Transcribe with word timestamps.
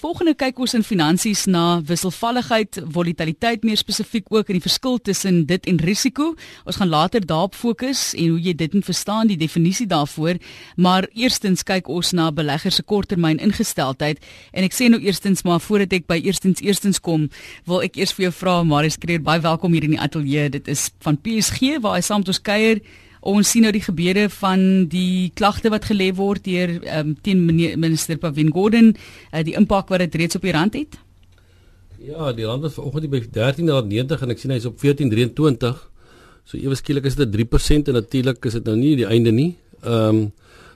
Volgende 0.00 0.32
kyk 0.32 0.56
ons 0.64 0.72
in 0.72 0.84
finansies 0.86 1.42
na 1.44 1.82
wisselvalligheid, 1.84 2.78
volatiliteit 2.94 3.66
meer 3.68 3.76
spesifiek 3.76 4.30
ook 4.32 4.48
in 4.48 4.56
die 4.56 4.64
verskil 4.64 4.94
tussen 5.04 5.42
dit 5.44 5.66
en 5.68 5.80
risiko. 5.84 6.30
Ons 6.64 6.78
gaan 6.80 6.88
later 6.88 7.20
daarop 7.20 7.58
fokus 7.58 8.14
en 8.14 8.30
hoe 8.32 8.38
jy 8.40 8.54
dit 8.56 8.78
moet 8.78 8.86
verstaan, 8.88 9.28
die 9.28 9.36
definisie 9.36 9.84
daarvoor, 9.90 10.40
maar 10.80 11.04
eerstens 11.12 11.66
kyk 11.68 11.90
ons 11.92 12.14
na 12.16 12.30
beleggers 12.32 12.80
se 12.80 12.86
korttermyn 12.88 13.42
ingesteldheid 13.44 14.24
en 14.56 14.64
ek 14.64 14.78
sê 14.78 14.88
nou 14.88 15.02
eerstens 15.04 15.44
maar 15.44 15.60
voordat 15.60 15.92
ek 16.00 16.08
by 16.08 16.16
eerstens 16.24 16.64
eerstens 16.64 17.02
kom, 17.04 17.28
wil 17.68 17.84
ek 17.84 18.00
eers 18.00 18.16
vir 18.16 18.30
jou 18.30 18.32
vra 18.40 18.56
Marius 18.64 18.96
Kreer, 19.04 19.20
baie 19.20 19.44
welkom 19.44 19.76
hier 19.76 19.84
in 19.84 19.98
die 19.98 20.00
ateljee. 20.00 20.48
Dit 20.56 20.72
is 20.72 20.88
van 21.04 21.20
PSG 21.20 21.76
waar 21.84 22.00
hy 22.00 22.04
saam 22.08 22.24
met 22.24 22.32
ons 22.32 22.40
kuier. 22.48 22.80
Ons 23.20 23.50
sien 23.52 23.66
nou 23.66 23.72
die 23.72 23.84
gebeure 23.84 24.28
van 24.32 24.86
die 24.88 25.30
klagte 25.36 25.68
wat 25.68 25.84
gelê 25.90 26.08
word 26.16 26.44
deur 26.46 26.78
um, 26.96 27.12
teen 27.20 27.44
minister 27.44 28.16
Pavin 28.16 28.52
Gordhan, 28.52 28.94
uh, 29.32 29.42
die 29.44 29.56
impak 29.58 29.92
wat 29.92 30.00
dit 30.00 30.14
reeds 30.22 30.38
op 30.38 30.46
die 30.46 30.54
rand 30.56 30.78
het. 30.78 30.96
Ja, 32.00 32.32
die 32.32 32.46
rand 32.48 32.64
was 32.64 32.78
vanoggend 32.78 33.10
by 33.12 33.20
13.90 33.28 34.22
en 34.24 34.32
ek 34.32 34.40
sien 34.40 34.54
hy's 34.54 34.64
op 34.68 34.80
14.23. 34.80 35.82
So 36.48 36.56
ewe 36.56 36.78
skielik 36.78 37.04
is 37.10 37.18
dit 37.18 37.28
3% 37.34 37.90
en 37.92 37.98
natuurlik 38.00 38.46
is 38.48 38.56
dit 38.56 38.70
nou 38.70 38.76
nie 38.78 38.94
die 39.02 39.08
einde 39.08 39.34
nie. 39.36 39.50
Ehm 39.84 40.22
um, 40.24 40.28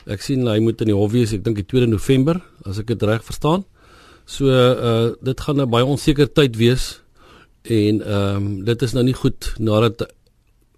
ek 0.04 0.20
sien 0.20 0.42
hy 0.44 0.58
moet 0.60 0.82
in 0.84 0.90
die 0.90 0.96
hof 0.96 1.14
wees, 1.14 1.30
ek 1.32 1.46
dink 1.46 1.56
die 1.56 1.64
2 1.64 1.86
November 1.88 2.36
as 2.68 2.76
ek 2.76 2.90
dit 2.90 3.04
reg 3.08 3.22
verstaan. 3.24 3.62
So 4.28 4.52
uh 4.52 5.14
dit 5.24 5.40
gaan 5.40 5.60
'n 5.64 5.70
baie 5.70 5.84
onseker 5.84 6.28
tyd 6.28 6.60
wees 6.60 7.00
en 7.64 8.02
ehm 8.04 8.36
um, 8.36 8.64
dit 8.64 8.82
is 8.82 8.92
nou 8.92 9.04
nie 9.04 9.16
goed 9.16 9.54
nadat 9.58 10.04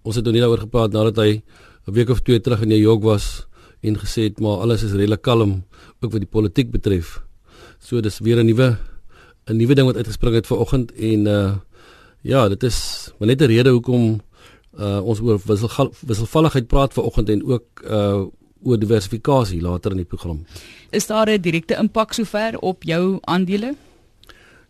ons 0.03 0.15
het 0.15 0.23
nou 0.23 0.33
nie 0.33 0.41
daaroor 0.41 0.63
gepraat 0.63 0.95
nadat 0.95 1.17
hy 1.19 1.41
'n 1.87 1.93
week 1.93 2.09
of 2.09 2.19
twee 2.19 2.41
terug 2.41 2.61
in 2.61 2.67
New 2.67 2.83
York 2.83 3.01
was 3.03 3.47
en 3.81 3.95
gesê 3.95 4.27
het 4.27 4.39
maar 4.39 4.59
alles 4.59 4.83
is 4.83 4.91
redelik 4.91 5.21
kalm 5.21 5.63
ook 6.01 6.11
wat 6.11 6.19
die 6.19 6.29
politiek 6.29 6.71
betref. 6.71 7.21
So 7.79 8.01
dis 8.01 8.19
weer 8.19 8.43
'n 8.43 8.45
nuwe 8.45 8.77
'n 9.47 9.55
nuwe 9.55 9.75
ding 9.75 9.87
wat 9.87 9.95
uitgespring 9.95 10.35
het 10.35 10.47
vanoggend 10.47 10.91
en 10.91 11.25
uh 11.25 11.55
ja, 12.21 12.49
dit 12.49 12.63
is 12.63 13.09
maar 13.17 13.27
net 13.27 13.41
'n 13.41 13.45
rede 13.45 13.69
hoekom 13.69 14.21
uh 14.79 14.99
ons 15.03 15.19
oor 15.19 15.39
wissel, 15.45 15.93
wisselvalligheid 16.05 16.67
praat 16.67 16.93
vanoggend 16.93 17.29
en 17.29 17.45
ook 17.45 17.65
uh 17.83 18.25
oor 18.63 18.79
diversifikasie 18.79 19.61
later 19.61 19.91
in 19.91 19.97
die 19.97 20.05
program. 20.05 20.45
Is 20.89 21.07
daar 21.07 21.29
'n 21.29 21.41
direkte 21.41 21.75
impak 21.79 22.13
sover 22.13 22.59
op 22.59 22.83
jou 22.83 23.17
aandele? 23.21 23.75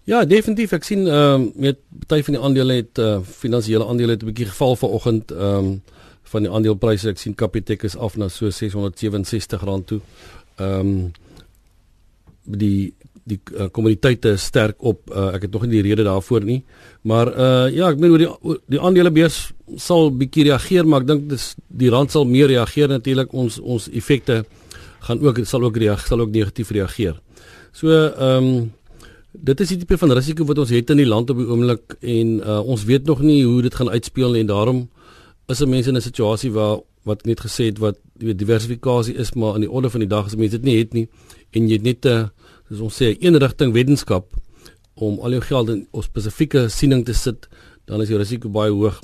Ja, 0.04 0.26
definitief. 0.26 0.72
Ek 0.72 0.84
sien 0.84 1.08
ehm 1.08 1.42
uh, 1.42 1.48
met 1.56 1.78
baie 2.08 2.24
van 2.24 2.34
die 2.34 2.44
aandele 2.44 2.74
het 2.74 2.98
uh, 2.98 3.20
finansiële 3.22 3.86
aandele 3.86 4.12
het 4.12 4.22
'n 4.24 4.26
bietjie 4.26 4.46
geval 4.46 4.76
vanoggend 4.76 5.32
ehm 5.32 5.66
um, 5.66 5.82
van 6.32 6.46
die 6.46 6.52
aandelepryse. 6.52 7.12
Ek 7.14 7.22
sien 7.22 7.36
Capitec 7.38 7.86
is 7.88 7.96
af 7.96 8.18
na 8.18 8.30
so 8.30 8.50
R667 8.52 9.86
toe. 9.86 10.02
Ehm 10.58 10.80
um, 10.80 11.00
die 12.48 12.94
die 13.28 13.40
uh, 13.58 13.66
kommoditeite 13.76 14.38
is 14.38 14.46
sterk 14.48 14.78
op. 14.80 15.02
Uh, 15.12 15.34
ek 15.36 15.48
het 15.48 15.56
nog 15.56 15.66
nie 15.66 15.74
die 15.76 15.84
rede 15.90 16.06
daarvoor 16.08 16.46
nie. 16.48 16.62
Maar 17.08 17.32
uh 17.34 17.66
ja, 17.76 17.90
ek 17.92 18.00
meen 18.00 18.14
oor 18.14 18.24
die 18.24 18.30
oor 18.32 18.62
die 18.72 18.80
aandelebeurs 18.80 19.40
sal 19.76 20.12
bietjie 20.16 20.48
reageer, 20.48 20.88
maar 20.88 21.04
ek 21.04 21.10
dink 21.12 21.28
dis 21.34 21.50
die 21.68 21.92
rand 21.92 22.14
sal 22.14 22.28
meer 22.28 22.48
reageer 22.52 22.88
natuurlik. 22.92 23.36
Ons 23.36 23.60
ons 23.60 23.90
effekte 23.92 24.46
gaan 25.08 25.24
ook 25.24 25.44
sal 25.44 25.68
ook 25.68 25.80
reageer, 25.84 26.08
sal 26.08 26.24
ook 26.24 26.32
negatief 26.32 26.72
reageer. 26.72 27.20
So 27.76 27.92
ehm 27.92 28.52
um, 28.52 28.74
dit 29.38 29.60
is 29.62 29.70
die 29.70 29.78
tipe 29.84 29.98
van 30.02 30.16
risiko 30.18 30.46
wat 30.50 30.58
ons 30.64 30.72
het 30.74 30.90
in 30.90 30.98
die 31.04 31.08
land 31.08 31.30
op 31.30 31.38
die 31.38 31.46
oomblik 31.46 31.98
en 32.00 32.30
uh, 32.40 32.62
ons 32.66 32.88
weet 32.90 33.06
nog 33.06 33.20
nie 33.22 33.44
hoe 33.46 33.62
dit 33.62 33.76
gaan 33.76 33.92
uitspeel 33.94 34.40
en 34.40 34.48
daarom 34.50 34.80
is 35.48 35.62
er 35.62 35.68
mense 35.68 35.90
in 35.90 35.96
'n 35.96 36.02
situasie 36.02 36.52
waar 36.52 36.80
wat 37.04 37.26
net 37.26 37.40
gesê 37.40 37.66
het 37.66 37.80
wat 37.80 37.98
die 38.20 38.36
diversifikasie 38.36 39.16
is 39.16 39.34
maar 39.34 39.56
in 39.56 39.62
die 39.62 39.72
orde 39.72 39.90
van 39.90 40.00
die 40.00 40.10
dag 40.10 40.26
as 40.26 40.36
mense 40.36 40.60
dit 40.60 40.64
nie 40.64 40.78
het 40.78 40.94
nie 40.94 41.08
en 41.52 41.68
jy 41.68 41.74
het 41.74 41.84
net 41.84 42.06
'n 42.06 42.32
soos 42.70 42.80
ons 42.80 43.02
sê 43.02 43.16
'n 43.16 43.24
eenrigting 43.26 43.74
wetenskap 43.74 44.26
om 44.96 45.20
al 45.20 45.32
jou 45.32 45.42
geld 45.42 45.70
in 45.70 45.88
'n 45.94 46.02
spesifieke 46.02 46.70
siening 46.70 47.06
te 47.06 47.14
sit 47.14 47.48
dan 47.88 48.02
is 48.02 48.12
die 48.12 48.20
risiko 48.20 48.52
baie 48.52 48.72
hoog. 48.72 49.00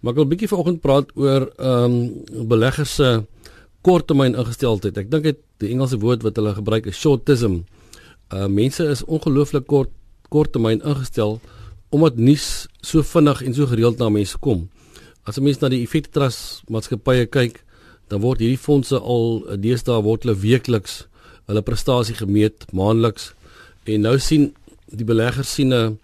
Maar 0.00 0.12
ek 0.12 0.18
wil 0.18 0.24
'n 0.24 0.28
bietjie 0.28 0.48
vanoggend 0.48 0.80
praat 0.80 1.10
oor 1.16 1.50
ehm 1.58 1.94
um, 2.34 2.46
beleggers 2.48 2.94
se 2.94 3.26
korttermyn 3.82 4.34
ingesteldheid. 4.34 4.96
Ek 4.96 5.10
dink 5.10 5.22
dit 5.22 5.38
die 5.58 5.70
Engelse 5.70 5.98
woord 5.98 6.22
wat 6.22 6.36
hulle 6.36 6.54
gebruik 6.54 6.86
is 6.86 6.96
shortism 6.96 7.64
uh 8.32 8.46
mense 8.46 8.84
is 8.84 9.04
ongelooflik 9.04 9.66
kort 9.66 9.90
korttermyn 10.28 10.82
ingestel 10.84 11.40
omdat 11.90 12.16
nuus 12.16 12.68
so 12.82 13.02
vinnig 13.02 13.42
en 13.42 13.54
so 13.54 13.66
gereeld 13.66 13.98
na 13.98 14.08
mense 14.08 14.38
kom. 14.38 14.68
As 15.28 15.36
mens 15.44 15.60
na 15.60 15.68
die 15.68 15.82
effekte 15.84 16.14
trust 16.16 16.62
maatskappye 16.72 17.26
kyk, 17.28 17.60
dan 18.08 18.22
word 18.24 18.40
hierdie 18.40 18.60
fondse 18.60 18.96
al 18.96 19.42
uh, 19.44 19.56
deesdae 19.60 20.00
word 20.06 20.24
hulle 20.24 20.38
weekliks 20.40 21.02
hulle 21.48 21.64
prestasie 21.64 22.16
gemeet, 22.16 22.64
maandeliks 22.76 23.32
en 23.88 24.04
nou 24.04 24.16
sien 24.20 24.50
die 24.88 25.04
beleggers 25.08 25.52
sien 25.52 25.72
'n 25.72 25.92
uh, 25.92 25.94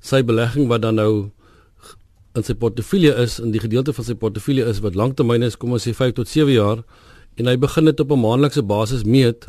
sy 0.00 0.22
belegging 0.24 0.68
wat 0.68 0.82
dan 0.82 0.96
nou 0.96 1.30
in 2.34 2.42
sy 2.42 2.54
portefeulje 2.54 3.12
is 3.22 3.38
en 3.40 3.52
die 3.52 3.60
gedeelte 3.60 3.92
van 3.92 4.04
sy 4.04 4.14
portefeulje 4.14 4.64
is 4.64 4.80
wat 4.80 4.96
lanktermyn 4.96 5.44
is, 5.44 5.56
kom 5.56 5.72
ons 5.72 5.84
sê 5.86 5.92
5 5.92 6.16
tot 6.16 6.28
7 6.28 6.52
jaar 6.52 6.82
en 7.36 7.46
hy 7.46 7.56
begin 7.56 7.84
dit 7.84 8.00
op 8.00 8.10
'n 8.10 8.20
maandelikse 8.20 8.62
basis 8.62 9.04
meet 9.04 9.48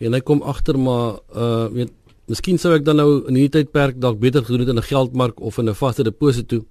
en 0.00 0.14
hy 0.14 0.20
kom 0.20 0.42
agter 0.42 0.78
maar 0.78 1.18
uh 1.34 1.66
weet 1.74 1.92
miskien 2.30 2.58
sou 2.58 2.72
ek 2.74 2.84
dan 2.84 2.96
nou 2.96 3.26
in 3.28 3.34
hierdie 3.34 3.58
tydperk 3.58 3.98
dalk 4.00 4.18
beter 4.22 4.44
gedoen 4.46 4.60
het 4.60 4.68
in 4.68 4.78
'n 4.78 4.90
geldmark 4.92 5.40
of 5.40 5.58
in 5.58 5.68
'n 5.68 5.74
vaste 5.74 6.02
deposito. 6.02 6.64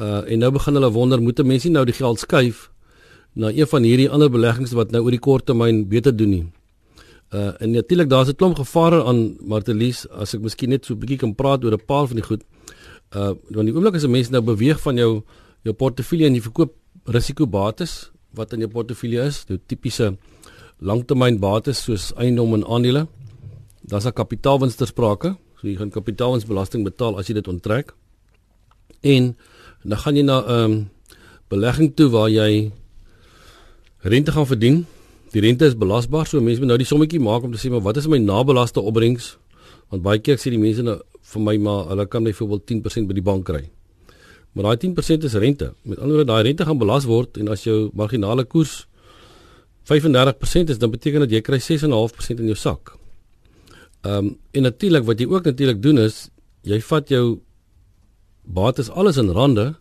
Uh 0.00 0.22
en 0.32 0.38
nou 0.38 0.50
begin 0.50 0.74
hulle 0.78 0.90
wonder 0.90 1.20
moet 1.20 1.40
'n 1.40 1.46
mens 1.46 1.64
nie 1.64 1.72
nou 1.72 1.84
die 1.84 1.94
geld 1.94 2.18
skuif 2.18 2.70
na 3.34 3.50
een 3.50 3.66
van 3.66 3.82
hierdie 3.82 4.10
ander 4.10 4.30
beleggings 4.30 4.72
wat 4.72 4.90
nou 4.90 5.02
oor 5.04 5.10
die 5.10 5.20
kort 5.20 5.46
termyn 5.46 5.88
beter 5.88 6.16
doen 6.16 6.30
nie. 6.30 6.46
Uh 7.30 7.52
en 7.60 7.70
natuurlik 7.70 8.08
daar's 8.08 8.28
'n 8.28 8.36
klomp 8.36 8.56
gevare 8.56 9.04
aan 9.04 9.36
Martelies 9.40 10.08
as 10.08 10.34
ek 10.34 10.40
miskien 10.40 10.70
net 10.70 10.84
so 10.84 10.94
'n 10.94 10.98
bietjie 10.98 11.18
kan 11.18 11.34
praat 11.34 11.64
oor 11.64 11.72
'n 11.72 11.86
paar 11.86 12.06
van 12.06 12.16
die 12.16 12.24
goed. 12.24 12.42
Uh 13.14 13.34
want 13.50 13.66
die 13.66 13.74
oomblik 13.74 13.94
as 13.94 14.04
'n 14.04 14.10
mens 14.10 14.30
nou 14.30 14.42
beweeg 14.42 14.80
van 14.80 14.96
jou 14.96 15.22
jou 15.62 15.74
portefeulje 15.74 16.26
en 16.26 16.34
jy 16.34 16.40
verkoop 16.40 16.72
risikobates 17.04 18.10
wat 18.34 18.52
in 18.52 18.60
jou 18.60 18.70
portefeulje 18.70 19.26
is, 19.26 19.44
jou 19.48 19.58
tipiese 19.66 20.16
langtermynbates 20.80 21.82
soos 21.84 22.12
eiendom 22.16 22.54
en 22.54 22.64
aandele. 22.64 23.06
Daar's 23.82 24.06
'n 24.06 24.12
kapitaalwins 24.12 24.76
ter 24.76 24.86
sprake. 24.86 25.36
So 25.60 25.68
jy 25.68 25.76
gaan 25.76 25.90
kapitaalwinsbelasting 25.90 26.84
betaal 26.84 27.18
as 27.18 27.26
jy 27.26 27.34
dit 27.34 27.48
onttrek. 27.48 27.94
En 29.02 29.36
dan 29.84 29.98
gaan 29.98 30.16
jy 30.16 30.22
na 30.22 30.40
'n 30.40 30.50
um, 30.50 30.72
ehm, 30.72 30.84
belegging 31.48 31.94
toe 31.94 32.08
waar 32.10 32.30
jy 32.30 32.70
rente 34.02 34.32
gaan 34.32 34.46
verdien. 34.46 34.86
Die 35.32 35.40
rente 35.40 35.64
is 35.66 35.76
belasbaar, 35.76 36.26
so 36.26 36.40
mense 36.40 36.58
moet 36.58 36.68
nou 36.68 36.78
die 36.78 36.86
sommetjie 36.86 37.20
maak 37.20 37.42
om 37.42 37.52
te 37.52 37.58
sê 37.58 37.70
maar 37.70 37.80
wat 37.80 37.96
is 37.96 38.06
my 38.06 38.18
nabelaste 38.18 38.80
opbrengs? 38.80 39.36
Want 39.90 40.02
baie 40.02 40.18
keer 40.18 40.38
sê 40.38 40.50
die 40.50 40.58
mense 40.58 40.82
nou 40.82 41.00
vir 41.32 41.42
my 41.42 41.56
maar 41.58 41.88
hulle 41.88 42.06
kan 42.06 42.24
byvoorbeeld 42.24 42.66
10% 42.66 43.06
by 43.06 43.14
die 43.14 43.22
bank 43.22 43.44
kry. 43.46 43.70
Maar 44.52 44.64
daai 44.64 44.76
10% 44.76 45.24
is 45.24 45.34
rente. 45.34 45.74
Met 45.82 45.98
ander 45.98 46.16
woorde 46.16 46.32
daai 46.32 46.42
rente 46.42 46.64
gaan 46.66 46.78
belas 46.78 47.04
word 47.04 47.38
en 47.38 47.48
as 47.48 47.64
jou 47.64 47.90
marginale 47.94 48.44
koers 48.44 48.86
35% 49.90 50.70
is 50.70 50.78
dan 50.78 50.90
beteken 50.90 51.20
dat 51.20 51.30
jy 51.30 51.40
kry 51.40 51.58
6.5% 51.58 52.42
in 52.42 52.50
jou 52.52 52.56
sak. 52.58 52.96
Ehm 54.02 54.26
um, 54.26 54.36
en 54.50 54.62
natuurlik 54.62 55.04
wat 55.04 55.20
jy 55.20 55.26
ook 55.28 55.44
natuurlik 55.44 55.82
doen 55.82 55.98
is 55.98 56.28
jy 56.62 56.80
vat 56.80 57.08
jou 57.08 57.40
bates 58.54 58.90
alles 58.90 59.16
in 59.16 59.30
rande 59.30 59.74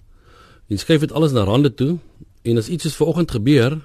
en 0.70 0.78
skuif 0.78 1.02
dit 1.06 1.12
alles 1.12 1.34
na 1.34 1.44
rande 1.44 1.74
toe 1.74 1.98
en 2.42 2.58
as 2.58 2.70
iets 2.70 2.84
soos 2.84 2.98
vanoggend 3.00 3.32
gebeur, 3.32 3.80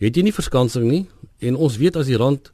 het 0.00 0.16
jy 0.16 0.22
nie 0.22 0.34
verskansing 0.36 0.86
nie 0.88 1.04
en 1.40 1.56
ons 1.56 1.78
weet 1.80 1.96
as 1.96 2.08
die 2.10 2.18
rand 2.20 2.52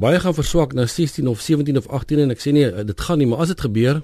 baie 0.00 0.20
gaan 0.20 0.34
verswak 0.34 0.72
na 0.72 0.86
16 0.86 1.28
of 1.28 1.40
17 1.40 1.76
of 1.76 1.88
18 1.88 2.24
en 2.24 2.32
ek 2.32 2.40
sê 2.40 2.54
nie 2.56 2.66
dit 2.88 3.00
gaan 3.00 3.20
nie, 3.20 3.28
maar 3.28 3.44
as 3.44 3.52
dit 3.52 3.60
gebeur, 3.60 4.00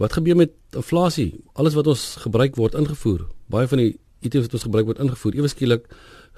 wat 0.00 0.14
gebeur 0.16 0.38
met 0.38 0.54
inflasie? 0.72 1.32
Alles 1.52 1.76
wat 1.76 1.90
ons 1.90 2.04
gebruik 2.22 2.56
word 2.56 2.74
ingevoer. 2.78 3.26
Baie 3.52 3.68
van 3.68 3.82
die 3.82 3.90
items 4.24 4.48
wat 4.48 4.56
ons 4.56 4.66
gebruik 4.66 4.88
word 4.88 5.02
ingevoer. 5.04 5.36
Ewe 5.36 5.50
skielik 5.52 5.84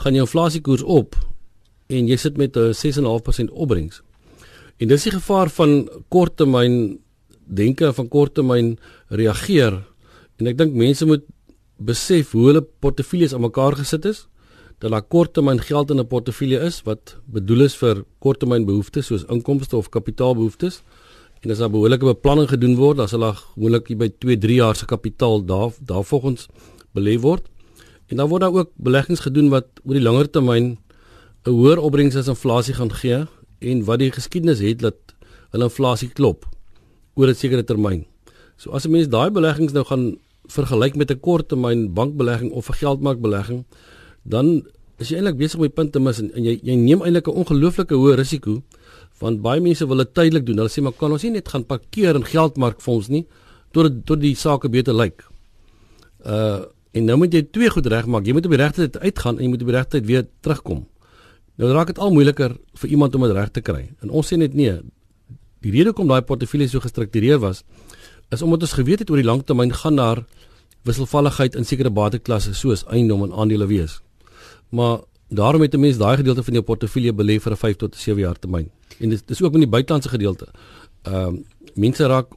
gaan 0.02 0.16
jou 0.16 0.24
inflasiekoers 0.26 0.82
op 0.82 1.14
en 1.92 2.08
jy 2.08 2.16
sit 2.16 2.36
met 2.40 2.56
'n 2.56 2.74
6.5% 2.74 3.50
opbrengs. 3.52 4.02
En 4.78 4.88
dis 4.88 5.02
die 5.02 5.12
gevaar 5.12 5.48
van 5.50 5.88
korttermyn 6.08 6.98
denke 7.46 7.92
van 7.92 8.08
korttermyn 8.08 8.78
reageer. 9.08 9.82
En 10.38 10.46
ek 10.46 10.58
dink 10.58 10.74
mense 10.74 11.06
moet 11.06 11.24
besef 11.76 12.32
hoe 12.32 12.46
hulle 12.50 12.62
portefeuilles 12.62 13.34
aan 13.34 13.44
mekaar 13.44 13.76
gesit 13.78 14.04
is 14.04 14.26
dat 14.82 14.90
daar 14.90 15.02
korttermyn 15.02 15.60
geld 15.60 15.90
in 15.90 15.98
'n 15.98 16.06
portefeulje 16.06 16.58
is 16.60 16.82
wat 16.82 17.16
bedoel 17.24 17.60
is 17.64 17.76
vir 17.76 18.04
korttermyn 18.18 18.66
behoeftes 18.66 19.06
soos 19.06 19.24
inkomste 19.24 19.76
of 19.76 19.88
kapitaalbehoeftes. 19.88 20.82
En 21.40 21.50
as 21.50 21.58
daar 21.58 21.70
behoorlike 21.70 22.04
beplanning 22.04 22.48
gedoen 22.48 22.76
word, 22.76 22.96
dan 22.96 23.08
sal 23.08 23.20
daar 23.20 23.42
moontlik 23.56 23.98
by 23.98 24.08
2-3 24.18 24.54
jaar 24.54 24.76
se 24.76 24.86
kapitaal 24.86 25.44
daar 25.44 25.70
daarvolgens 25.80 26.48
belê 26.92 27.20
word. 27.20 27.44
En 28.08 28.16
dan 28.16 28.28
word 28.28 28.40
daar 28.40 28.52
ook 28.52 28.70
beleggings 28.76 29.20
gedoen 29.20 29.48
wat 29.48 29.66
oor 29.84 29.94
die 29.94 30.02
langer 30.02 30.30
termyn 30.30 30.78
'n 31.46 31.50
hoër 31.50 31.78
opbrengs 31.78 32.16
as 32.16 32.28
inflasie 32.28 32.74
gaan 32.74 32.92
gee 32.92 33.26
en 33.58 33.84
wat 33.84 33.98
die 33.98 34.10
geskiedenis 34.10 34.58
het 34.58 34.78
dat 34.78 34.96
hulle 35.50 35.64
inflasie 35.64 36.08
klop 36.08 36.53
oor 37.14 37.28
'n 37.28 37.34
sekere 37.34 37.64
termyn. 37.64 38.04
So 38.56 38.70
as 38.70 38.86
'n 38.86 38.90
mens 38.90 39.08
daai 39.08 39.30
beleggings 39.30 39.72
nou 39.72 39.84
gaan 39.84 40.16
vergelyk 40.48 40.96
met 40.96 41.10
'n 41.10 41.20
korttermyn 41.20 41.94
bankbelegging 41.94 42.52
of 42.52 42.68
'n 42.68 42.78
geldmarkbelegging, 42.82 43.64
dan 44.22 44.66
is 44.98 45.08
jy 45.08 45.16
eintlik 45.16 45.36
besig 45.36 45.58
om 45.58 45.66
die 45.66 45.74
punt 45.74 45.92
te 45.92 46.00
mis 46.00 46.18
en, 46.18 46.30
en 46.34 46.44
jy 46.44 46.60
jy 46.62 46.74
neem 46.74 47.02
eintlik 47.02 47.26
'n 47.28 47.38
ongelooflike 47.40 47.94
hoë 47.94 48.16
risiko 48.16 48.62
Want 49.22 49.42
baie 49.44 49.62
mense 49.62 49.86
wil 49.86 50.02
dit 50.02 50.14
tydelik 50.14 50.46
doen. 50.48 50.62
Hulle 50.62 50.72
sê 50.72 50.82
maar 50.82 50.94
kan 50.98 51.12
ons 51.14 51.22
nie 51.22 51.36
net 51.36 51.50
gaan 51.52 51.66
parkeer 51.68 52.18
en 52.18 52.26
geld 52.26 52.58
maak 52.58 52.80
vir 52.82 52.94
ons 52.94 53.10
nie 53.12 53.24
tot 53.74 54.02
tot 54.06 54.20
die 54.22 54.34
sake 54.38 54.70
beter 54.70 54.96
lyk. 54.96 55.26
Uh 56.26 56.64
en 56.94 57.08
nou 57.10 57.16
moet 57.18 57.32
jy 57.34 57.40
twee 57.50 57.66
goed 57.74 57.88
regmaak. 57.90 58.22
Jy 58.22 58.36
moet 58.36 58.44
op 58.46 58.52
die 58.54 58.58
regte 58.60 58.84
tyd 58.84 59.00
uitgaan 59.02 59.40
en 59.40 59.42
jy 59.42 59.48
moet 59.50 59.62
op 59.64 59.70
die 59.70 59.74
regte 59.74 59.96
tyd 59.96 60.04
weer 60.06 60.26
terugkom. 60.46 60.84
Nou 61.58 61.70
raak 61.74 61.88
dit 61.90 61.98
al 61.98 62.12
moeiliker 62.14 62.52
vir 62.78 62.92
iemand 62.94 63.16
om 63.18 63.24
dit 63.26 63.32
reg 63.34 63.50
te 63.50 63.62
kry. 63.66 63.80
En 63.98 64.12
ons 64.14 64.30
sê 64.30 64.38
net 64.38 64.54
nee. 64.54 64.76
Die 65.64 65.72
rede 65.72 65.94
hoekom 65.94 66.10
daai 66.12 66.22
portefeulje 66.28 66.68
so 66.68 66.84
gestruktureer 66.84 67.40
was 67.40 67.64
is 68.32 68.42
omdat 68.42 68.66
ons 68.66 68.76
geweet 68.76 69.00
het 69.04 69.10
oor 69.12 69.20
die 69.20 69.28
langtermyn 69.28 69.72
gaan 69.72 69.96
daar 69.96 70.24
wisselvalligheid 70.84 71.56
in 71.56 71.64
sekere 71.64 71.92
bateklasse 71.94 72.52
soos 72.56 72.84
eiendom 72.92 73.22
en 73.24 73.32
aandele 73.32 73.68
wees. 73.70 74.00
Maar 74.74 75.04
daarom 75.28 75.62
het 75.62 75.74
'n 75.74 75.80
mens 75.80 75.98
daai 75.98 76.16
gedeelte 76.16 76.42
van 76.42 76.54
jou 76.54 76.64
portefeulje 76.64 77.12
belê 77.12 77.40
vir 77.40 77.52
'n 77.52 77.56
5 77.56 77.76
tot 77.76 77.96
7 77.96 78.20
jaar 78.20 78.38
termyn. 78.38 78.70
En 79.00 79.08
dit 79.08 79.30
is 79.30 79.42
ook 79.42 79.52
met 79.52 79.60
die 79.60 79.70
buitelandse 79.70 80.08
gedeelte. 80.08 80.46
Ehm 81.02 81.34
uh, 81.34 81.40
mense 81.74 82.06
raak 82.06 82.28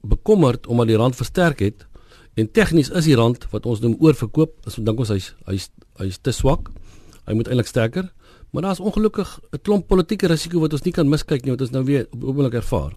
bekommerd 0.00 0.66
omdat 0.66 0.86
die 0.86 0.96
rand 0.96 1.16
versterk 1.16 1.58
het 1.58 1.86
en 2.34 2.50
tegnies 2.50 2.90
is 2.90 3.04
die 3.04 3.14
rand 3.14 3.46
wat 3.50 3.66
ons 3.66 3.80
noem 3.80 3.96
oorverkoop, 3.98 4.52
as 4.64 4.78
ons 4.78 4.86
dink 4.86 4.98
ons 4.98 5.08
hy's 5.08 5.34
hy's 5.44 5.70
hy's 5.96 6.18
te 6.18 6.32
swak. 6.32 6.70
Hy 7.26 7.34
moet 7.34 7.48
eintlik 7.48 7.66
sterker. 7.66 8.12
Maar 8.50 8.62
daar's 8.62 8.80
ongelukkig 8.80 9.40
'n 9.50 9.60
klomp 9.62 9.86
politieke 9.86 10.26
risiko 10.26 10.60
wat 10.60 10.72
ons 10.72 10.82
nie 10.82 10.92
kan 10.92 11.08
miskyk 11.08 11.44
nie 11.44 11.50
wat 11.50 11.60
ons 11.60 11.70
nou 11.70 11.84
weer 11.84 12.06
op 12.10 12.24
oomblik 12.24 12.54
ervaar. 12.54 12.96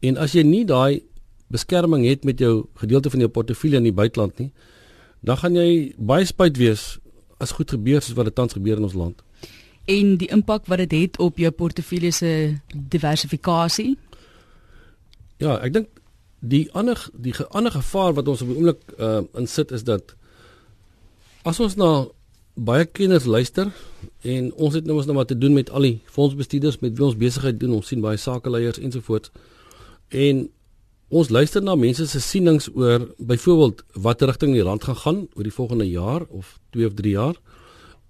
En 0.00 0.16
as 0.16 0.32
jy 0.32 0.42
nie 0.42 0.64
daai 0.64 1.02
beskerming 1.46 2.06
het 2.06 2.24
met 2.24 2.38
jou 2.38 2.66
gedeelte 2.74 3.10
van 3.10 3.18
jou 3.18 3.30
portefeulje 3.30 3.76
in 3.76 3.82
die 3.82 3.92
buiteland 3.92 4.38
nie, 4.38 4.52
dan 5.20 5.36
gaan 5.36 5.54
jy 5.54 5.94
baie 5.98 6.24
spyt 6.24 6.56
wees 6.56 6.98
as 7.38 7.50
goed 7.50 7.70
gebeur 7.70 8.02
soos 8.02 8.16
wat 8.16 8.24
dit 8.24 8.34
tans 8.34 8.52
gebeur 8.52 8.76
in 8.76 8.82
ons 8.82 8.94
land. 8.94 9.22
En 9.84 10.16
die 10.16 10.28
impak 10.28 10.66
wat 10.66 10.78
dit 10.78 10.92
het, 10.92 11.00
het 11.00 11.18
op 11.18 11.38
jou 11.38 11.50
portefeulje 11.50 12.12
se 12.12 12.32
diversifikasie? 12.74 13.96
Ja, 15.36 15.56
ek 15.64 15.72
dink 15.72 15.88
die 16.40 16.66
ander 16.72 17.00
die 17.12 17.34
ander 17.50 17.72
gevaar 17.72 18.14
wat 18.16 18.28
ons 18.28 18.42
op 18.44 18.48
die 18.48 18.56
oomblik 18.56 18.80
uh, 18.98 19.20
insit 19.36 19.72
is 19.76 19.84
dat 19.84 20.14
as 21.44 21.60
ons 21.60 21.76
na 21.80 22.08
baie 22.60 22.84
kenners 22.84 23.24
luister 23.24 23.70
en 24.20 24.50
ons 24.52 24.74
het 24.76 24.86
nou 24.86 24.98
ons 25.00 25.06
nou 25.08 25.16
wat 25.16 25.30
te 25.32 25.38
doen 25.38 25.54
met 25.56 25.70
al 25.70 25.86
die 25.88 25.98
fondsbestuurders 26.12 26.80
met 26.84 26.96
wie 26.98 27.06
ons 27.06 27.16
besigheid 27.16 27.60
doen, 27.60 27.78
ons 27.78 27.88
sien 27.88 28.02
baie 28.04 28.20
sakeleiers 28.20 28.80
ensovoorts. 28.82 29.32
En 30.08 30.48
Ons 31.10 31.32
luister 31.34 31.58
na 31.58 31.74
mense 31.74 32.04
se 32.06 32.20
sienings 32.22 32.68
oor 32.78 33.08
byvoorbeeld 33.18 33.80
watter 34.04 34.30
rigting 34.30 34.52
die 34.54 34.62
rand 34.62 34.84
gaan 34.86 34.98
gaan 35.02 35.16
oor 35.34 35.46
die 35.46 35.54
volgende 35.54 35.88
jaar 35.90 36.22
of 36.28 36.52
2 36.76 36.86
of 36.86 36.94
3 36.94 37.14
jaar. 37.16 37.40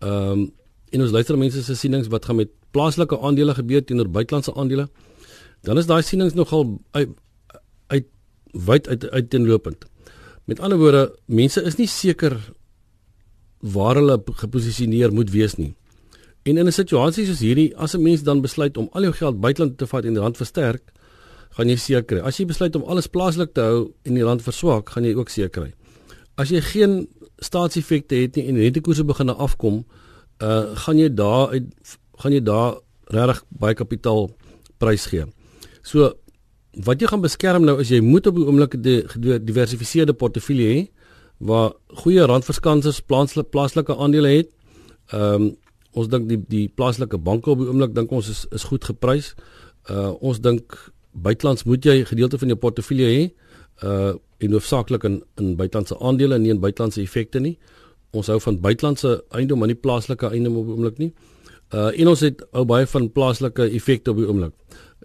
Ehm 0.05 0.32
um, 0.32 0.49
en 0.91 1.05
ons 1.05 1.12
luister 1.14 1.37
na 1.37 1.41
mense 1.41 1.62
se 1.62 1.75
sienings 1.79 2.08
wat 2.11 2.25
gaan 2.26 2.37
met 2.37 2.50
plaaslike 2.75 3.14
aandele 3.23 3.55
gebeur 3.55 3.85
teenoor 3.85 4.08
buitelandse 4.11 4.53
aandele. 4.58 4.88
Dan 5.62 5.79
is 5.79 5.87
daai 5.87 6.03
sienings 6.03 6.35
nogal 6.35 6.81
uit, 6.91 7.08
uit 7.87 8.06
wyd 8.53 8.88
uit 8.88 9.06
uiteenlopend. 9.11 9.87
Met 10.44 10.61
ander 10.61 10.79
woorde, 10.79 11.05
mense 11.26 11.62
is 11.62 11.79
nie 11.79 11.87
seker 11.87 12.37
waar 13.60 13.94
hulle 14.00 14.22
geposisioneer 14.24 15.12
moet 15.12 15.30
wees 15.30 15.56
nie. 15.56 15.74
En 16.42 16.56
in 16.56 16.66
'n 16.66 16.72
situasie 16.72 17.26
soos 17.26 17.40
hierdie, 17.40 17.76
as 17.76 17.94
'n 17.94 18.02
mens 18.02 18.22
dan 18.22 18.40
besluit 18.40 18.76
om 18.76 18.88
al 18.92 19.02
jou 19.02 19.12
geld 19.12 19.40
buiteland 19.40 19.78
te 19.78 19.86
vat 19.86 20.04
en 20.04 20.14
die 20.14 20.22
rand 20.22 20.36
versterk, 20.36 20.92
gaan 21.50 21.68
jy 21.68 21.76
seker 21.76 22.04
kry. 22.04 22.18
As 22.18 22.38
jy 22.38 22.46
besluit 22.46 22.76
om 22.76 22.82
alles 22.82 23.06
plaaslik 23.06 23.54
te 23.54 23.60
hou 23.60 23.92
en 24.02 24.14
die 24.14 24.24
rand 24.24 24.42
verswak, 24.42 24.90
gaan 24.90 25.04
jy 25.04 25.14
ook 25.14 25.28
seker 25.28 25.50
kry. 25.50 25.72
As 26.36 26.48
jy 26.48 26.60
geen 26.60 27.08
staatseffekte 27.38 28.14
het 28.14 28.36
nie 28.36 28.46
en 28.48 28.56
rentekoerse 28.56 29.04
begin 29.04 29.28
afkom, 29.28 29.84
uh 30.40 30.74
gaan 30.74 30.98
jy 30.98 31.08
daar 31.14 31.50
uit 31.50 31.64
gaan 32.20 32.32
jy 32.32 32.40
daar 32.40 32.78
regtig 33.12 33.44
baie 33.48 33.74
kapitaal 33.74 34.30
prys 34.78 35.06
gee. 35.06 35.26
So 35.82 36.14
wat 36.86 37.00
jy 37.00 37.08
gaan 37.10 37.24
beskerm 37.24 37.64
nou 37.66 37.80
is 37.80 37.90
jy 37.90 38.00
moet 38.00 38.26
op 38.26 38.36
die 38.36 38.46
oomblik 38.46 38.74
'n 38.74 39.44
diversifiseerde 39.44 40.12
portefeulje 40.12 40.68
hê 40.68 40.88
waar 41.40 41.72
goeie 42.02 42.25
randverskansers 42.28 43.00
plaaslike 43.00 43.48
plaaslike 43.48 43.96
aandele 43.96 44.37
het. 44.40 44.54
Ehm 45.12 45.48
um, 45.48 45.50
ons 45.90 46.06
dink 46.06 46.28
die 46.31 46.38
die 46.46 46.69
plaaslike 46.69 47.19
banke 47.19 47.50
op 47.50 47.58
die 47.58 47.66
oomblik 47.66 47.94
dink 47.96 48.12
ons 48.14 48.28
is 48.31 48.44
is 48.54 48.64
goed 48.69 48.84
geprys. 48.87 49.32
Uh 49.90 50.12
ons 50.20 50.38
dink 50.38 50.76
buitelands 51.12 51.64
moet 51.66 51.84
jy 51.84 51.96
'n 52.00 52.10
gedeelte 52.12 52.38
van 52.38 52.48
jou 52.48 52.58
portefeulje 52.58 53.08
hê 53.10 53.25
uh 53.82 54.14
en 54.38 54.52
hoofsaaklik 54.52 55.04
in 55.04 55.22
in 55.37 55.56
buitelandse 55.56 55.98
aandele 55.98 56.34
en 56.34 56.42
nie 56.42 56.50
in 56.50 56.60
buitelandse 56.60 57.02
effekte 57.02 57.40
nie. 57.40 57.58
Ons 58.12 58.26
hou 58.26 58.40
van 58.40 58.60
buitelandse 58.60 59.25
eiendom 59.31 59.58
maar 59.58 59.69
nie 59.69 59.75
plaaslike 59.75 60.26
eiendom 60.31 60.56
op 60.56 60.66
die 60.66 60.75
oomblik 60.75 60.98
nie. 60.98 61.12
Uh 61.72 61.90
en 62.00 62.08
ons 62.08 62.20
het 62.20 62.43
ou 62.52 62.64
baie 62.64 62.86
van 62.86 63.10
plaaslike 63.10 63.70
effekte 63.70 64.10
op 64.10 64.16
die 64.16 64.26
oomblik. 64.26 64.54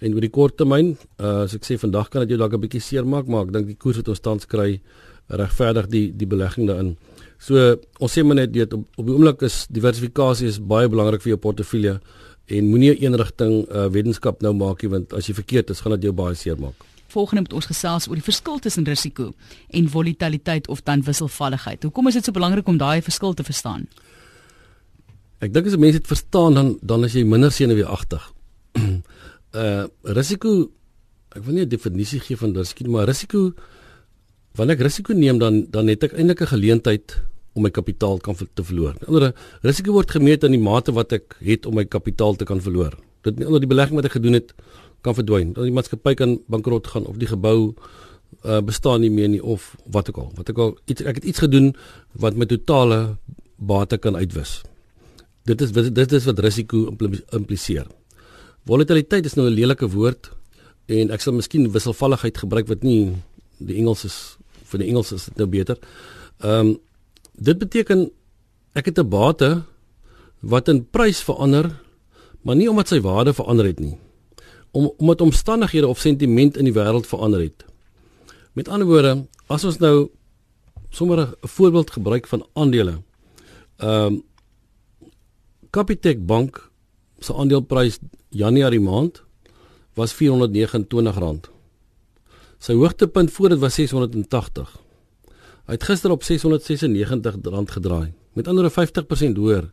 En 0.01 0.13
oor 0.13 0.21
die 0.21 0.29
kort 0.29 0.57
termyn, 0.57 0.97
uh 1.19 1.45
as 1.47 1.55
ek 1.55 1.63
sê 1.63 1.79
vandag 1.79 2.09
kan 2.09 2.21
dit 2.21 2.29
jou 2.29 2.37
dalk 2.37 2.53
'n 2.53 2.61
bietjie 2.61 2.81
seermaak, 2.81 3.27
maar 3.27 3.45
ek 3.45 3.53
dink 3.53 3.67
die 3.67 3.77
koers 3.77 3.97
wat 3.97 4.07
ons 4.07 4.19
tans 4.19 4.45
kry 4.45 4.81
regverdig 5.27 5.87
die 5.87 6.05
die 6.15 6.27
belegging 6.27 6.67
daarin. 6.67 6.95
So 7.39 7.75
ons 7.99 8.13
sê 8.13 8.23
maar 8.23 8.35
net 8.35 8.53
dit 8.53 8.73
op, 8.73 8.85
op 8.95 9.05
die 9.05 9.13
oomblik 9.13 9.41
is 9.45 9.65
diversifikasie 9.69 10.47
is 10.47 10.59
baie 10.59 10.89
belangrik 10.89 11.21
vir 11.21 11.35
jou 11.35 11.41
portefeulje 11.41 11.99
en 12.47 12.67
moenie 12.69 12.91
'n 12.93 13.03
eenrigting 13.03 13.65
uh, 13.69 13.87
wetenskap 13.89 14.41
nou 14.41 14.53
maak 14.53 14.81
nie 14.81 14.89
want 14.89 15.13
as 15.13 15.27
jy 15.27 15.33
verkeerd 15.33 15.69
is 15.69 15.81
gaan 15.81 15.91
dit 15.97 16.03
jou 16.03 16.13
baie 16.13 16.35
seer 16.35 16.57
maak. 16.57 16.75
Volgende 17.07 17.41
moet 17.41 17.53
ons 17.53 17.65
gesels 17.65 18.07
oor 18.07 18.15
die 18.15 18.23
verskil 18.23 18.59
tussen 18.59 18.85
risiko 18.85 19.33
en 19.69 19.89
volatiliteit 19.89 20.67
of 20.67 20.83
dan 20.83 21.01
wisselvalligheid. 21.01 21.83
Hoekom 21.83 22.07
is 22.07 22.13
dit 22.13 22.25
so 22.25 22.31
belangrik 22.31 22.67
om 22.67 22.77
daai 22.77 23.01
verskil 23.01 23.33
te 23.33 23.43
verstaan? 23.43 23.87
Ek 25.39 25.53
dink 25.53 25.67
as 25.67 25.77
mense 25.77 25.99
dit 25.99 26.07
verstaan 26.07 26.53
dan 26.53 26.77
dan 26.81 27.03
is 27.03 27.13
jy 27.13 27.23
minder 27.23 27.51
senuweeagtig. 27.51 28.33
uh 29.53 29.87
risiko 30.19 30.71
ek 31.35 31.43
wil 31.43 31.53
nie 31.53 31.65
'n 31.65 31.69
definisie 31.69 32.19
gee 32.19 32.37
van 32.37 32.55
risiko 32.55 32.91
maar 32.91 33.07
risiko 33.07 33.53
wanneer 34.55 34.77
ek 34.77 34.85
risiko 34.87 35.13
neem 35.13 35.39
dan 35.39 35.65
dan 35.71 35.87
het 35.91 36.03
ek 36.03 36.13
eintlik 36.13 36.41
'n 36.41 36.53
geleentheid 36.55 37.21
om 37.55 37.63
my 37.63 37.71
kapitaal 37.71 38.19
kan 38.19 38.35
te 38.35 38.63
verloor. 38.63 38.95
Ander 39.07 39.33
risiko 39.63 39.91
word 39.91 40.11
gemeet 40.11 40.43
aan 40.43 40.51
die 40.51 40.59
mate 40.59 40.91
wat 40.91 41.11
ek 41.15 41.37
het 41.39 41.65
om 41.65 41.75
my 41.75 41.85
kapitaal 41.85 42.35
te 42.35 42.45
kan 42.45 42.61
verloor. 42.61 42.95
Dit 43.23 43.39
onder 43.45 43.59
die 43.59 43.71
belegging 43.71 43.95
wat 43.95 44.05
ek 44.05 44.19
gedoen 44.19 44.33
het 44.33 44.53
kan 45.01 45.15
verdwyn. 45.15 45.53
Dat 45.53 45.63
die 45.63 45.73
maatskappy 45.75 46.13
kan 46.13 46.39
bankrot 46.51 46.87
gaan 46.87 47.05
of 47.05 47.17
die 47.17 47.29
gebou 47.31 47.73
uh, 48.43 48.59
bestaan 48.59 49.01
nie 49.01 49.09
meer 49.09 49.29
nie 49.29 49.43
of 49.43 49.75
wat 49.91 50.09
ook 50.09 50.17
al. 50.17 50.31
Wat 50.35 50.49
ek 50.49 50.57
al 50.57 50.77
iets 50.85 51.01
ek 51.01 51.15
het 51.21 51.25
iets 51.25 51.39
gedoen 51.39 51.75
wat 52.11 52.35
my 52.35 52.45
totale 52.45 53.17
bate 53.55 53.97
kan 53.97 54.15
uitwis. 54.15 54.61
Dit 55.45 55.61
is 55.61 55.71
dit 55.71 56.11
is 56.11 56.25
wat 56.25 56.39
risiko 56.39 56.91
impliseer. 57.31 57.87
Volatiliteit 58.65 59.25
is 59.25 59.35
nou 59.35 59.47
'n 59.47 59.53
lelike 59.53 59.87
woord 59.87 60.31
en 60.87 61.11
ek 61.11 61.21
sal 61.21 61.33
miskien 61.33 61.71
wisselvalligheid 61.71 62.37
gebruik 62.37 62.67
wat 62.67 62.83
nie 62.83 63.15
die 63.59 63.77
Engels 63.77 64.05
is 64.05 64.37
vir 64.65 64.79
die 64.79 64.89
Engels 64.89 65.11
is 65.11 65.25
dit 65.25 65.37
nou 65.37 65.47
beter. 65.47 65.79
Ehm 66.39 66.67
um, 66.67 66.75
Dit 67.35 67.59
beteken 67.59 68.11
ek 68.73 68.85
het 68.85 68.99
'n 68.99 69.09
bate 69.09 69.63
wat 70.39 70.67
in 70.67 70.89
prys 70.89 71.23
verander, 71.23 71.81
maar 72.41 72.55
nie 72.55 72.69
omdat 72.69 72.87
sy 72.87 72.99
waarde 73.01 73.33
verander 73.33 73.65
het 73.65 73.79
nie. 73.79 73.97
Om 74.71 74.91
omdat 74.97 75.21
omstandighede 75.21 75.87
of 75.87 75.99
sentiment 75.99 76.57
in 76.57 76.65
die 76.65 76.73
wêreld 76.73 77.07
verander 77.07 77.39
het. 77.39 77.65
Met 78.53 78.67
ander 78.67 78.87
woorde, 78.87 79.27
as 79.47 79.63
ons 79.63 79.77
nou 79.77 80.09
sommer 80.89 81.19
'n 81.19 81.47
voorbeeld 81.47 81.91
gebruik 81.91 82.27
van 82.27 82.47
aandele. 82.53 83.01
Ehm 83.77 84.13
um, 84.13 84.23
Capitec 85.69 86.25
Bank 86.25 86.71
se 87.19 87.33
aandeleprys 87.33 87.99
Januarie 88.29 88.79
maand 88.79 89.23
was 89.93 90.13
R429. 90.13 91.54
Sy 92.59 92.73
hoogtepunt 92.73 93.31
voor 93.31 93.49
dit 93.49 93.59
was 93.59 93.73
680. 93.73 94.69
Hy 95.65 95.73
het 95.73 95.83
gister 95.83 96.11
op 96.11 96.23
R696 96.23 97.73
gedraai. 97.77 98.13
Met 98.33 98.47
ander 98.47 98.69
50% 98.71 99.39
hoër. 99.39 99.71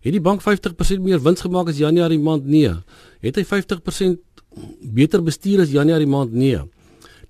Het 0.00 0.12
die 0.12 0.20
bank 0.20 0.40
50% 0.42 1.00
meer 1.04 1.20
wins 1.20 1.40
gemaak 1.44 1.68
as 1.68 1.78
Januarie 1.78 2.18
maand? 2.18 2.46
Nee. 2.48 2.72
Het 3.20 3.36
hy 3.36 3.44
50% 3.44 4.20
beter 4.80 5.22
bestuur 5.22 5.60
as 5.60 5.72
Januarie 5.72 6.08
maand? 6.08 6.32
Nee. 6.32 6.60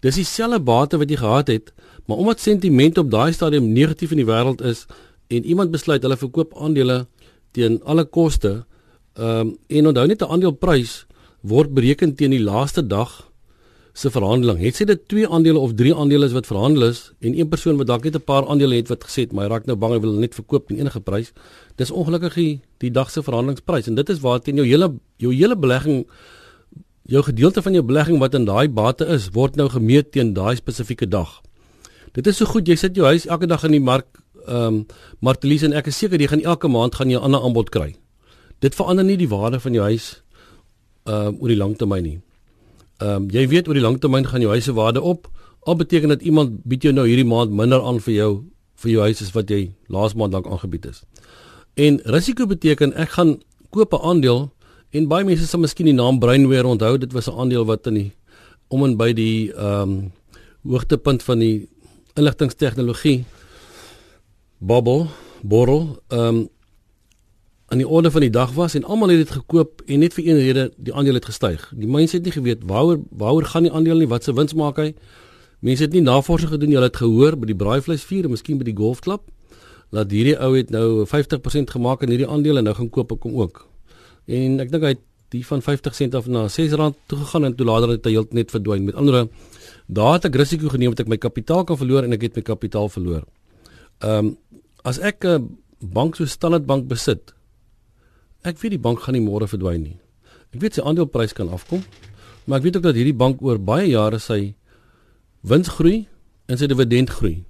Dis 0.00 0.16
dieselfde 0.16 0.60
bate 0.64 0.96
wat 0.96 1.10
jy 1.10 1.18
gehad 1.20 1.50
het, 1.52 1.72
maar 2.06 2.16
omdat 2.16 2.40
sentiment 2.40 2.98
op 2.98 3.10
daai 3.10 3.32
stadium 3.32 3.68
negatief 3.74 4.14
in 4.14 4.22
die 4.22 4.28
wêreld 4.28 4.62
is 4.64 4.86
en 5.28 5.44
iemand 5.44 5.70
besluit 5.70 6.02
hulle 6.02 6.16
verkoop 6.16 6.54
aandele 6.56 7.04
teen 7.52 7.80
alle 7.84 8.04
koste, 8.04 8.64
ehm 9.18 9.50
um, 9.50 9.56
en 9.68 9.86
onthou 9.86 10.06
net 10.06 10.22
'n 10.22 10.30
aandeleprys 10.30 11.06
word 11.42 11.74
bereken 11.74 12.14
teen 12.14 12.30
die 12.30 12.42
laaste 12.42 12.86
dag 12.86 13.29
se 13.92 14.10
verhandeling. 14.10 14.60
Het 14.62 14.76
sy 14.76 14.86
dit 14.88 15.00
twee 15.10 15.28
aandele 15.28 15.58
of 15.58 15.74
drie 15.74 15.92
aandele 15.94 16.26
is 16.26 16.34
wat 16.36 16.46
verhandel 16.46 16.88
is 16.90 17.10
en 17.20 17.34
een 17.38 17.48
persoon 17.50 17.76
wat 17.80 17.86
dalk 17.86 18.04
net 18.04 18.16
'n 18.16 18.24
paar 18.24 18.46
aandele 18.46 18.76
het 18.76 18.88
wat 18.88 19.04
gesê 19.04 19.26
het 19.26 19.32
maar 19.32 19.44
hy 19.44 19.50
raak 19.50 19.66
nou 19.66 19.76
bang 19.76 19.92
hy 19.92 20.00
wil 20.00 20.12
net 20.12 20.34
verkoop 20.34 20.68
teen 20.68 20.78
enige 20.78 21.00
prys. 21.00 21.32
Dis 21.76 21.90
ongelukkig 21.90 22.34
die, 22.34 22.60
die 22.78 22.90
dag 22.90 23.10
se 23.10 23.22
verhandelingsprys 23.22 23.86
en 23.86 23.94
dit 23.94 24.08
is 24.08 24.20
waar 24.20 24.40
teen 24.40 24.56
jou 24.56 24.66
hele 24.66 24.94
jou 25.18 25.34
hele 25.34 25.56
belegging 25.56 26.06
jou 27.04 27.22
gedeelte 27.22 27.62
van 27.62 27.72
jou 27.72 27.82
belegging 27.82 28.18
wat 28.18 28.34
in 28.34 28.44
daai 28.44 28.68
bate 28.68 29.06
is 29.06 29.28
word 29.32 29.56
nou 29.56 29.68
gemeet 29.68 30.12
teen 30.12 30.32
daai 30.34 30.56
spesifieke 30.56 31.08
dag. 31.08 31.40
Dit 32.12 32.26
is 32.26 32.36
so 32.36 32.44
goed 32.44 32.68
jy 32.68 32.76
sit 32.76 32.96
jou 32.96 33.06
huis 33.06 33.26
elke 33.26 33.46
dag 33.46 33.64
in 33.64 33.72
die 33.72 33.80
mark 33.80 34.06
ehm 34.46 34.66
um, 34.66 34.86
Martelies 35.20 35.62
en 35.62 35.72
ek 35.72 35.86
is 35.86 35.98
seker 35.98 36.20
jy 36.20 36.26
gaan 36.26 36.42
elke 36.42 36.68
maand 36.68 36.94
gaan 36.94 37.10
jy 37.10 37.18
'n 37.18 37.22
ander 37.22 37.42
aanbod 37.42 37.70
kry. 37.70 37.96
Dit 38.60 38.74
verander 38.74 39.04
nie 39.04 39.16
die 39.16 39.28
waarde 39.28 39.60
van 39.60 39.74
jou 39.74 39.82
huis 39.82 40.22
uh 41.06 41.32
oor 41.40 41.48
die 41.48 41.56
langtermyn 41.56 42.02
nie. 42.02 42.20
Ehm 43.00 43.24
um, 43.24 43.28
jy 43.32 43.46
weet 43.48 43.68
oor 43.68 43.74
die 43.74 43.82
langtermyn 43.84 44.26
gaan 44.28 44.42
jou 44.44 44.50
huise 44.52 44.72
waarde 44.76 45.00
op. 45.00 45.28
Al 45.64 45.76
beteken 45.76 46.08
dit 46.08 46.22
iemand 46.22 46.60
bied 46.68 46.82
jou 46.82 46.92
nou 46.92 47.06
hierdie 47.08 47.24
maand 47.24 47.52
minder 47.52 47.80
aan 47.80 48.00
vir 48.00 48.14
jou 48.14 48.32
vir 48.80 48.90
jou 48.90 49.02
huis 49.02 49.22
as 49.22 49.32
wat 49.32 49.50
jy 49.50 49.72
laas 49.88 50.14
maand 50.14 50.32
lank 50.32 50.46
aangebied 50.46 50.86
is. 50.86 51.02
En 51.76 52.00
risiko 52.04 52.46
beteken 52.46 52.92
ek 52.92 53.16
gaan 53.16 53.40
koop 53.70 53.92
'n 53.94 54.04
aandeel 54.04 54.50
en 54.90 55.08
baie 55.08 55.24
mense 55.24 55.46
sal 55.46 55.60
miskien 55.60 55.86
die 55.86 55.94
naam 55.94 56.18
Brainware 56.18 56.66
onthou. 56.66 56.98
Dit 56.98 57.12
was 57.12 57.28
'n 57.28 57.38
aandeel 57.38 57.64
wat 57.64 57.86
in 57.86 57.94
die 57.94 58.12
om 58.68 58.84
en 58.84 58.96
by 58.96 59.12
die 59.12 59.52
ehm 59.52 59.82
um, 59.82 60.12
hoogtepunt 60.62 61.22
van 61.22 61.38
die 61.38 61.68
inligtingstegnologie 62.14 63.24
bubble 64.58 65.06
borrel 65.42 66.02
ehm 66.08 66.26
um, 66.26 66.48
aan 67.70 67.78
die 67.78 67.88
orde 67.88 68.10
van 68.10 68.24
die 68.24 68.32
dag 68.34 68.52
was 68.52 68.74
en 68.74 68.84
almal 68.84 69.12
het 69.12 69.20
dit 69.22 69.30
gekoop 69.30 69.82
en 69.86 70.00
net 70.02 70.14
vir 70.16 70.24
een 70.26 70.38
rede 70.42 70.62
die 70.76 70.94
aandeel 70.94 71.20
het 71.20 71.28
gestyg. 71.30 71.68
Die 71.78 71.86
mense 71.86 72.16
het 72.16 72.24
nie 72.26 72.34
geweet 72.34 72.64
waaroor 72.66 72.98
waaroor 73.10 73.46
gaan 73.52 73.68
die 73.68 73.72
aandeel 73.72 74.02
nie, 74.02 74.08
wat 74.10 74.26
se 74.26 74.34
wins 74.34 74.56
maak 74.58 74.80
hy. 74.82 74.88
Mense 75.62 75.86
het 75.86 75.94
nie 75.94 76.02
navorsing 76.02 76.50
gedoen, 76.50 76.72
hulle 76.74 76.88
het 76.88 76.98
gehoor 76.98 77.36
by 77.38 77.46
die 77.52 77.56
braaivleisvuur 77.60 78.26
en 78.26 78.34
miskien 78.34 78.58
by 78.58 78.66
die 78.66 78.74
golfklub 78.74 79.22
dat 79.94 80.10
hierdie 80.14 80.36
ou 80.38 80.50
het 80.54 80.70
nou 80.70 81.06
50% 81.06 81.72
gemaak 81.74 82.02
in 82.06 82.12
hierdie 82.14 82.28
aandeel 82.28 82.58
en 82.58 82.68
nou 82.68 82.74
gaan 82.74 82.90
koop 82.90 83.14
ek 83.14 83.24
hom 83.26 83.40
ook. 83.44 83.64
En 84.26 84.60
ek 84.62 84.70
dink 84.74 84.86
hy 84.86 84.92
het 84.94 85.06
die 85.30 85.46
van 85.46 85.62
50 85.62 85.94
sent 85.94 86.14
af 86.18 86.26
na 86.26 86.46
R6 86.48 86.74
toe 86.74 87.18
gegaan 87.22 87.46
en 87.46 87.54
toe 87.54 87.66
later 87.66 87.94
het 87.94 88.06
hy 88.06 88.16
heeltemal 88.16 88.42
net 88.42 88.54
verdwyn. 88.54 88.86
Met 88.86 88.98
ander 88.98 89.14
woorde, 89.14 89.50
daar 89.86 90.18
het 90.18 90.26
ek 90.26 90.38
risiko 90.42 90.70
geneem 90.74 90.94
dat 90.94 91.06
ek 91.06 91.10
my 91.10 91.18
kapitaal 91.22 91.66
kan 91.66 91.78
verloor 91.78 92.06
en 92.06 92.18
ek 92.18 92.26
het 92.26 92.38
my 92.38 92.46
kapitaal 92.46 92.90
verloor. 92.90 93.26
Ehm 94.02 94.32
um, 94.32 94.36
as 94.82 94.98
ek 94.98 95.24
'n 95.24 95.58
bank 95.78 96.16
so 96.16 96.24
Standard 96.24 96.66
Bank 96.66 96.88
besit, 96.88 97.34
ek 98.42 98.58
weet 98.62 98.76
die 98.76 98.82
bank 98.82 99.02
gaan 99.04 99.14
nie 99.14 99.24
môre 99.24 99.48
verdwyn 99.48 99.82
nie. 99.82 99.98
Ek 100.54 100.60
weet 100.62 100.78
sy 100.78 100.82
aandeleprys 100.82 101.34
kan 101.36 101.50
afkom, 101.52 101.82
maar 102.46 102.58
ek 102.58 102.64
weet 102.64 102.76
ook 102.80 102.86
dat 102.88 102.98
hierdie 102.98 103.16
bank 103.16 103.42
oor 103.42 103.58
baie 103.58 103.90
jare 103.90 104.18
sy 104.18 104.54
wins 105.46 105.68
groei 105.68 106.06
en 106.48 106.58
sy 106.58 106.66
dividend 106.70 107.10
groei. 107.10 107.44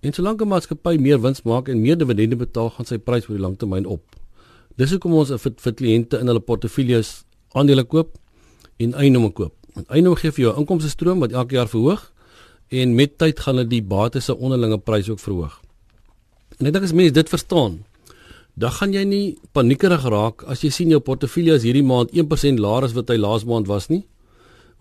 En 0.00 0.12
solank 0.12 0.42
'n 0.42 0.48
maatskappy 0.48 0.98
meer 0.98 1.18
wins 1.18 1.42
maak 1.42 1.68
en 1.68 1.80
meer 1.80 1.96
dividende 1.96 2.36
betaal, 2.36 2.70
gaan 2.70 2.86
sy 2.86 2.98
prys 2.98 3.28
oor 3.28 3.36
die 3.36 3.42
langtermyn 3.42 3.86
op. 3.86 4.02
Dis 4.76 4.90
hoekom 4.90 5.12
ons 5.12 5.28
vir 5.28 5.52
vir 5.56 5.72
kliënte 5.72 6.20
in 6.20 6.26
hulle 6.26 6.40
portefeuilles 6.40 7.24
aandele 7.52 7.84
koop 7.84 8.18
en 8.78 8.94
eiendomme 8.94 9.32
koop. 9.32 9.54
Want 9.74 9.88
eiendom 9.88 10.14
gee 10.14 10.30
vir 10.30 10.44
jou 10.44 10.52
'n 10.54 10.58
inkomste 10.60 10.90
stroom 10.90 11.18
wat 11.18 11.32
elke 11.32 11.54
jaar 11.54 11.68
verhoog 11.68 12.12
en 12.68 12.94
met 12.94 13.18
tyd 13.18 13.40
gaan 13.40 13.56
dit 13.56 13.70
die 13.70 13.82
bates 13.82 14.24
se 14.24 14.36
onderlinge 14.36 14.78
prys 14.78 15.08
ook 15.08 15.18
verhoog. 15.18 15.60
En 16.58 16.66
ek 16.66 16.72
dink 16.72 16.84
as 16.84 16.92
mense 16.92 17.12
dit 17.12 17.28
verstaan, 17.28 17.84
dan 18.58 18.74
gaan 18.74 18.92
jy 18.92 19.04
nie 19.06 19.26
paniekerig 19.54 20.04
raak 20.10 20.42
as 20.50 20.64
jy 20.64 20.70
sien 20.74 20.90
jou 20.90 20.98
portefeulje 21.04 21.54
is 21.60 21.66
hierdie 21.66 21.86
maand 21.86 22.10
1% 22.10 22.58
laer 22.58 22.86
as 22.88 22.94
wat 22.96 23.10
hy 23.12 23.18
laas 23.20 23.44
maand 23.46 23.68
was 23.70 23.86
nie. 23.92 24.02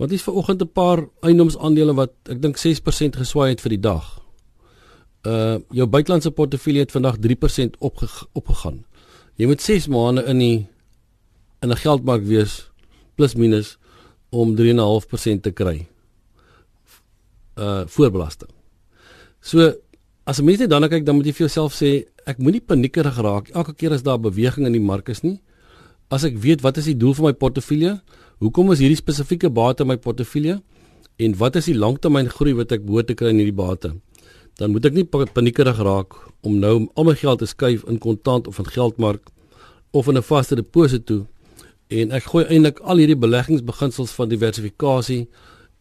Want 0.01 0.13
dis 0.13 0.23
ver 0.25 0.33
oggend 0.33 0.61
'n 0.61 0.73
paar 0.73 1.05
eiendomsaandele 1.21 1.93
wat 1.93 2.13
ek 2.29 2.41
dink 2.41 2.57
6% 2.57 3.17
geswaai 3.21 3.49
het 3.49 3.61
vir 3.61 3.69
die 3.69 3.83
dag. 3.89 4.05
Uh 5.25 5.59
jou 5.69 5.85
buitelandse 5.85 6.31
portefeulje 6.31 6.79
het 6.79 6.91
vandag 6.91 7.17
3% 7.17 7.77
opge 7.79 8.07
opgegaan. 8.33 8.85
Jy 9.37 9.45
moet 9.45 9.61
6 9.61 9.87
maande 9.87 10.25
in 10.25 10.39
die 10.39 10.67
in 11.61 11.69
'n 11.69 11.75
geldmark 11.75 12.23
wees 12.23 12.69
plus 13.15 13.35
minus 13.35 13.77
om 14.29 14.55
3.5% 14.55 15.41
te 15.43 15.51
kry. 15.51 15.87
Uh 17.55 17.85
voorbelasting. 17.85 18.49
So 19.41 19.73
as 20.25 20.39
'n 20.39 20.45
mens 20.45 20.59
net 20.59 20.69
dan 20.69 20.89
kyk 20.89 21.05
dan 21.05 21.15
moet 21.15 21.25
jy 21.25 21.33
vir 21.33 21.47
jouself 21.47 21.73
sê 21.73 22.05
ek 22.27 22.41
moenie 22.43 22.61
paniekerig 22.61 23.17
raak 23.23 23.51
elke 23.55 23.73
keer 23.73 23.95
as 23.95 24.03
daar 24.03 24.19
beweging 24.19 24.67
in 24.67 24.75
die 24.75 24.83
mark 24.83 25.09
is 25.09 25.23
nie. 25.23 25.37
As 26.11 26.25
ek 26.27 26.35
weet 26.43 26.63
wat 26.65 26.77
is 26.81 26.89
die 26.91 26.97
doel 26.99 27.15
van 27.15 27.29
my 27.29 27.35
portefeulje? 27.35 27.97
Hoekom 28.43 28.73
is 28.75 28.83
hierdie 28.83 28.99
spesifieke 28.99 29.49
bate 29.49 29.85
in 29.85 29.91
my 29.91 29.97
portefeulje? 29.97 30.59
En 31.17 31.37
wat 31.39 31.55
is 31.55 31.71
die 31.71 31.77
langtermyn 31.77 32.29
groei 32.29 32.53
wat 32.57 32.75
ek 32.75 32.83
behoort 32.85 33.09
te 33.09 33.15
kry 33.17 33.31
in 33.33 33.41
hierdie 33.41 33.55
bate? 33.55 33.95
Dan 34.59 34.73
moet 34.73 34.85
ek 34.89 34.97
nie 34.97 35.07
paniekerig 35.07 35.79
raak 35.85 36.19
om 36.45 36.59
nou 36.59 36.75
al 36.95 37.07
my 37.07 37.15
geld 37.17 37.41
te 37.41 37.49
skuif 37.49 37.85
in 37.87 37.99
kontant 38.01 38.47
of 38.47 38.59
in 38.61 38.69
geldmark 38.75 39.31
of 39.91 40.07
in 40.07 40.17
'n 40.17 40.23
vaste 40.23 40.55
deposito 40.55 41.25
en 41.87 42.11
ek 42.11 42.23
gooi 42.31 42.43
eintlik 42.45 42.79
al 42.83 42.99
hierdie 42.99 43.19
beleggingsbeginsels 43.19 44.11
van 44.11 44.29
diversifikasie 44.29 45.27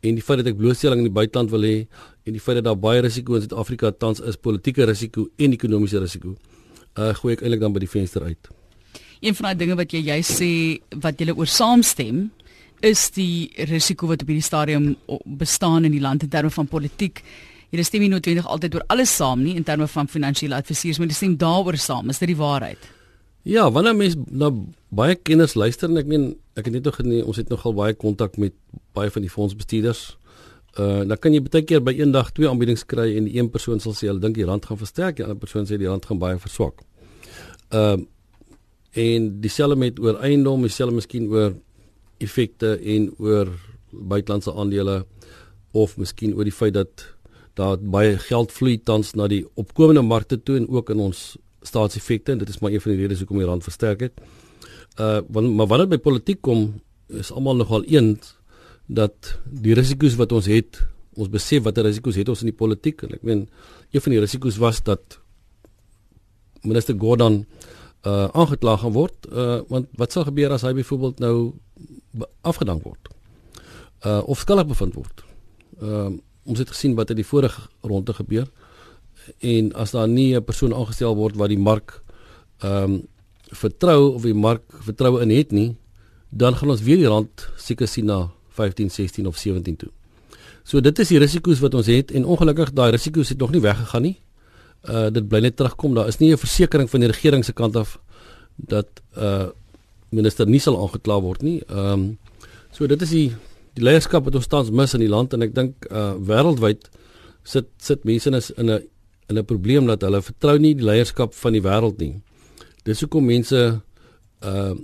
en 0.06 0.18
die 0.18 0.24
feit 0.24 0.42
dat 0.42 0.50
ek 0.52 0.58
blootstelling 0.58 1.02
in 1.02 1.08
die 1.08 1.14
buiteland 1.14 1.50
wil 1.52 1.66
hê 1.66 1.76
en 2.26 2.36
die 2.36 2.42
feit 2.42 2.60
dat 2.60 2.68
daar 2.68 2.78
baie 2.78 3.02
risiko 3.04 3.36
in 3.36 3.44
Suid-Afrika 3.44 3.92
tans 3.92 4.20
is, 4.20 4.38
politieke 4.38 4.86
risiko 4.88 5.28
en 5.38 5.56
ekonomiese 5.56 6.02
risiko, 6.02 6.36
uh 6.96 7.12
gooi 7.18 7.34
ek 7.36 7.44
eintlik 7.44 7.62
dan 7.62 7.74
by 7.74 7.82
die 7.84 7.90
venster 7.90 8.24
uit. 8.26 8.50
Een 9.20 9.36
van 9.36 9.48
daai 9.48 9.60
dinge 9.64 9.76
wat 9.78 9.92
jy 9.92 10.02
jy 10.06 10.20
sê 10.26 10.50
wat 11.02 11.20
julle 11.20 11.36
oor 11.36 11.50
saamstem 11.50 12.26
is 12.84 13.08
die 13.16 13.50
risiko 13.70 14.10
wat 14.10 14.22
op 14.22 14.30
hierdie 14.30 14.44
stadium 14.44 14.90
bestaan 15.24 15.88
in 15.88 15.94
die 15.96 16.02
land 16.02 16.26
in 16.26 16.32
terme 16.32 16.50
van 16.52 16.68
politiek. 16.68 17.22
Jy 17.72 17.84
stem 17.84 18.04
nie 18.04 18.12
noodwendig 18.12 18.46
altyd 18.46 18.76
oor 18.76 18.84
alles 18.92 19.14
saam 19.16 19.42
nie 19.42 19.56
in 19.56 19.64
terme 19.64 19.88
van 19.90 20.08
finansiële 20.08 20.54
adviseurs, 20.54 21.00
maar 21.00 21.10
jy 21.10 21.16
stem 21.16 21.38
daaroor 21.40 21.78
saam. 21.80 22.12
Is 22.12 22.20
dit 22.22 22.30
die 22.30 22.38
waarheid? 22.38 22.95
Ja, 23.46 23.68
wanneer 23.70 23.94
mense 23.94 24.18
na 24.34 24.50
baie 24.90 25.14
kenners 25.14 25.54
luister 25.54 25.90
en 25.90 26.00
ek 26.00 26.08
meen 26.10 26.32
ek 26.58 26.66
het 26.66 26.74
net 26.74 26.88
nog 26.88 27.02
nie, 27.06 27.22
ons 27.22 27.38
het 27.38 27.50
nogal 27.52 27.76
baie 27.76 27.94
kontak 27.94 28.38
met 28.42 28.56
baie 28.96 29.12
van 29.12 29.22
die 29.22 29.30
fondsbestuurders 29.30 30.16
Uh 30.76 31.06
dan 31.08 31.16
kan 31.16 31.32
jy 31.32 31.40
baie 31.40 31.64
keer 31.64 31.80
by 31.80 31.94
een 31.96 32.10
dag 32.12 32.28
twee 32.36 32.48
aanbiedings 32.48 32.84
kry 32.84 33.14
en 33.16 33.24
die 33.24 33.38
een 33.38 33.48
persoon 33.48 33.80
sal 33.80 33.94
sê 33.96 34.10
hulle 34.10 34.20
dink 34.20 34.36
die 34.36 34.44
rand 34.44 34.66
gaan 34.68 34.76
versterk, 34.76 35.16
die 35.16 35.24
ander 35.24 35.38
persoon 35.40 35.64
sê 35.64 35.78
die 35.80 35.88
rand 35.88 36.04
gaan 36.04 36.20
baie 36.20 36.36
verswak. 36.42 36.84
Uh 37.72 37.96
en 38.96 39.24
dieselfde 39.44 39.76
met 39.76 39.98
oor 40.00 40.16
eiendom, 40.24 40.62
dieselfde 40.64 40.96
miskien 40.96 41.26
oor 41.28 41.50
effekte 42.24 42.78
en 42.80 43.10
oor 43.20 43.50
buitelandse 43.92 44.54
aandele 44.56 45.02
of 45.76 45.98
miskien 46.00 46.32
oor 46.32 46.48
die 46.48 46.54
feit 46.58 46.72
dat 46.76 47.04
daar 47.60 47.76
baie 47.76 48.14
geld 48.28 48.52
vloei 48.56 48.78
tans 48.80 49.12
na 49.12 49.28
die 49.28 49.42
opkomende 49.60 50.04
markte 50.04 50.38
toe 50.40 50.56
en 50.62 50.68
ook 50.68 50.94
in 50.96 51.02
ons 51.08 51.26
staatseffekte 51.66 52.32
en 52.32 52.42
dit 52.42 52.48
is 52.48 52.58
maar 52.62 52.72
een 52.74 52.82
van 52.82 52.92
die 52.92 53.00
redes 53.00 53.22
hoekom 53.22 53.40
die 53.42 53.48
rand 53.48 53.66
versterk 53.66 54.00
het. 54.08 54.20
Uh 55.00 55.20
want, 55.28 55.54
maar 55.54 55.66
wanneer 55.66 55.88
by 55.88 56.00
politiek 56.02 56.40
kom, 56.40 56.80
is 57.08 57.32
almal 57.32 57.56
nogal 57.56 57.84
eens 57.84 58.34
dat 58.86 59.36
die 59.44 59.74
risiko's 59.74 60.16
wat 60.18 60.32
ons 60.32 60.48
het, 60.50 60.80
ons 61.16 61.30
besef 61.32 61.64
watter 61.66 61.86
risiko's 61.88 62.18
het 62.20 62.28
ons 62.28 62.42
in 62.44 62.52
die 62.52 62.56
politiek 62.56 63.02
en 63.06 63.16
ek 63.16 63.24
meen 63.26 63.46
een 63.92 64.02
van 64.04 64.14
die 64.14 64.20
risiko's 64.22 64.58
was 64.62 64.82
dat 64.86 65.18
minister 66.66 66.96
Gordon 66.98 67.44
uh 68.06 68.28
aangekla 68.38 68.76
gaan 68.82 68.94
word 68.94 69.26
uh 69.32 69.60
want 69.72 69.88
wat 69.98 70.12
sal 70.12 70.26
gebeur 70.28 70.52
as 70.54 70.62
hy 70.66 70.72
byvoorbeeld 70.76 71.22
nou 71.24 71.36
afgedank 72.46 72.84
word 72.86 73.10
uh 74.06 74.22
of 74.26 74.38
skuldig 74.44 74.68
bevind 74.70 74.94
word. 74.94 75.24
Ehm 75.80 75.90
uh, 75.90 76.22
ons 76.46 76.60
het 76.62 76.70
gesien 76.70 76.92
wat 76.94 77.10
in 77.10 77.18
die 77.18 77.26
vorige 77.26 77.64
ronde 77.82 78.14
gebeur 78.14 78.46
en 79.40 79.72
as 79.74 79.90
daar 79.90 80.08
nie 80.08 80.34
'n 80.36 80.44
persoon 80.44 80.74
aangestel 80.74 81.14
word 81.16 81.36
wat 81.36 81.48
die 81.48 81.58
mark 81.58 82.02
ehm 82.62 82.82
um, 82.82 83.08
vertrou 83.46 84.14
of 84.14 84.22
die 84.22 84.34
mark 84.34 84.62
vertroue 84.82 85.22
in 85.22 85.30
het 85.30 85.52
nie, 85.52 85.76
dan 86.30 86.56
gaan 86.56 86.70
ons 86.70 86.82
weer 86.82 86.96
die 86.96 87.06
rand 87.06 87.48
seker 87.56 87.88
sien 87.88 88.06
na 88.10 88.30
15, 88.48 88.90
16 88.90 89.26
of 89.26 89.36
17 89.36 89.76
toe. 89.76 89.90
So 90.64 90.80
dit 90.80 90.98
is 90.98 91.12
die 91.12 91.20
risiko's 91.22 91.60
wat 91.62 91.76
ons 91.78 91.86
het 91.86 92.10
en 92.10 92.24
ongelukkig 92.24 92.72
daai 92.74 92.90
risiko's 92.90 93.28
het 93.28 93.38
nog 93.38 93.52
nie 93.54 93.62
weggegaan 93.62 94.02
nie. 94.02 94.16
Uh 94.88 95.10
dit 95.10 95.28
bly 95.28 95.40
net 95.40 95.56
terugkom. 95.56 95.94
Daar 95.94 96.08
is 96.08 96.18
nie 96.18 96.32
'n 96.32 96.38
versekering 96.38 96.90
van 96.90 97.00
die 97.00 97.08
regering 97.08 97.44
se 97.44 97.52
kant 97.52 97.76
af 97.76 97.98
dat 98.56 98.88
uh 99.16 99.46
minister 100.10 100.46
nie 100.46 100.60
sal 100.60 100.80
aangekla 100.80 101.20
word 101.20 101.42
nie. 101.42 101.62
Ehm 101.68 101.92
um, 101.92 102.18
so 102.72 102.86
dit 102.86 103.02
is 103.02 103.10
die 103.10 103.32
die 103.74 103.84
leierskap 103.84 104.24
wat 104.24 104.34
ons 104.34 104.46
tans 104.46 104.70
mis 104.70 104.94
in 104.94 105.00
die 105.00 105.08
land 105.08 105.32
en 105.32 105.42
ek 105.42 105.54
dink 105.54 105.86
uh 105.90 106.14
wêreldwyd 106.18 106.90
sit 107.44 107.66
sit 107.78 108.04
mense 108.04 108.26
in 108.56 108.70
'n 108.70 108.82
'n 109.28 109.44
probleem 109.44 109.86
dat 109.86 110.02
hulle 110.02 110.22
vertrou 110.22 110.58
nie 110.58 110.74
die 110.74 110.84
leierskap 110.84 111.34
van 111.34 111.52
die 111.52 111.62
wêreld 111.62 111.98
nie. 111.98 112.22
Dis 112.84 113.00
hoekom 113.00 113.24
mense 113.24 113.80
uh 114.42 114.74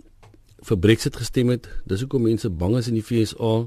vir 0.62 0.78
Brexit 0.78 1.16
gestem 1.16 1.49
het. 1.49 1.68
Dis 1.87 2.00
hoekom 2.00 2.22
mense 2.22 2.50
bang 2.50 2.76
is 2.76 2.87
in 2.87 2.94
die 2.94 3.02
FSA 3.02 3.66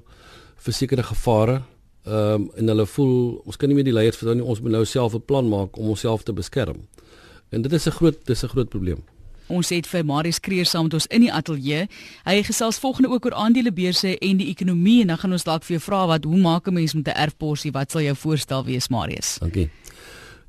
vir 0.56 0.74
sekere 0.74 1.04
gevare. 1.04 1.62
Ehm 2.06 2.34
um, 2.34 2.52
en 2.56 2.68
hulle 2.68 2.86
voel 2.86 3.42
ons 3.46 3.58
kan 3.58 3.70
nie 3.70 3.76
meer 3.76 3.88
die 3.88 3.94
leiers 3.94 4.16
vertrou 4.16 4.36
nie. 4.36 4.46
Ons 4.46 4.62
moet 4.62 4.72
nou 4.72 4.86
self 4.86 5.14
'n 5.14 5.26
plan 5.26 5.50
maak 5.50 5.78
om 5.78 5.90
onsself 5.90 6.24
te 6.24 6.34
beskerm. 6.34 6.88
En 7.50 7.62
dit 7.62 7.74
is 7.74 7.88
'n 7.88 7.92
groot 7.92 8.26
dis 8.26 8.44
'n 8.44 8.48
groot 8.48 8.70
probleem. 8.70 9.04
Ons 9.48 9.70
het 9.70 9.88
vir 9.88 10.06
Marius 10.06 10.40
Kreer 10.40 10.66
saam 10.66 10.84
met 10.84 10.94
ons 10.94 11.06
in 11.08 11.22
die 11.22 11.34
ateljee. 11.34 11.88
Hy 12.26 12.44
gesels 12.44 12.80
volgende 12.82 13.10
ook 13.10 13.26
oor 13.26 13.34
aandelebeurse 13.34 14.18
en 14.18 14.38
die 14.38 14.50
ekonomie 14.50 15.02
en 15.02 15.08
dan 15.08 15.18
gaan 15.18 15.32
ons 15.32 15.44
dalk 15.44 15.64
vir 15.64 15.78
jou 15.78 15.84
vra 15.86 16.06
wat 16.08 16.24
hoe 16.24 16.38
maak 16.38 16.68
'n 16.68 16.74
mens 16.74 16.94
met 16.94 17.08
'n 17.08 17.18
erfporsie? 17.18 17.72
Wat 17.72 17.92
sal 17.92 18.02
jou 18.02 18.16
voorstel 18.16 18.66
wees, 18.66 18.88
Marius? 18.88 19.38
Dankie. 19.40 19.70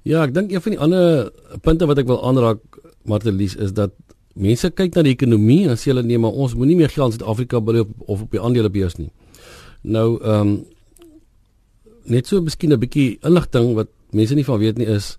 Ja, 0.07 0.23
ek 0.23 0.37
dink 0.37 0.53
een 0.55 0.63
van 0.63 0.75
die 0.75 0.83
ander 0.85 1.31
punte 1.67 1.87
wat 1.91 1.99
ek 1.99 2.07
wil 2.07 2.21
aanraak, 2.23 2.61
Martelies, 3.11 3.57
is 3.59 3.73
dat 3.75 3.95
mense 4.39 4.69
kyk 4.71 4.95
na 4.95 5.03
die 5.03 5.17
ekonomie 5.17 5.65
en 5.67 5.79
sê 5.81 5.91
hulle 5.91 6.05
nee, 6.07 6.21
maar 6.21 6.37
ons 6.37 6.55
moenie 6.55 6.77
meer 6.79 6.93
geld 6.93 7.15
in 7.15 7.19
Suid-Afrika 7.19 7.59
belê 7.65 7.83
op 7.83 7.91
of 8.07 8.23
op 8.27 8.37
die 8.37 8.43
aandelebeurs 8.43 8.99
nie. 9.01 9.11
Nou 9.83 10.09
ehm 10.23 10.53
um, 10.53 10.57
net 12.07 12.29
so 12.31 12.39
miskien 12.39 12.71
'n 12.73 12.79
bietjie 12.79 13.19
inligting 13.27 13.75
wat 13.75 13.89
mense 14.15 14.35
nie 14.35 14.45
van 14.47 14.59
weet 14.59 14.79
nie 14.79 14.87
is 14.87 15.19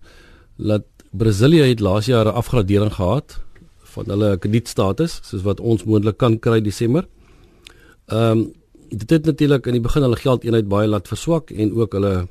dat 0.56 0.86
Brasilië 1.12 1.68
het 1.68 1.84
laas 1.84 2.06
jaar 2.06 2.26
'n 2.26 2.40
afgradering 2.40 2.94
gehad 2.94 3.40
van 3.84 4.06
hulle 4.06 4.38
kredietstatus 4.38 5.20
soos 5.24 5.44
wat 5.44 5.60
ons 5.60 5.84
moontlik 5.84 6.18
kan 6.18 6.40
kry 6.40 6.62
Desember. 6.62 7.08
Ehm 8.08 8.32
um, 8.32 8.54
dit 8.90 9.10
het 9.10 9.26
natuurlik 9.26 9.68
in 9.68 9.74
die 9.74 9.84
begin 9.84 10.02
hulle 10.02 10.16
geldeenheid 10.16 10.68
baie 10.68 10.88
laat 10.88 11.08
verswak 11.08 11.52
en 11.52 11.74
ook 11.74 11.92
hulle 11.94 12.28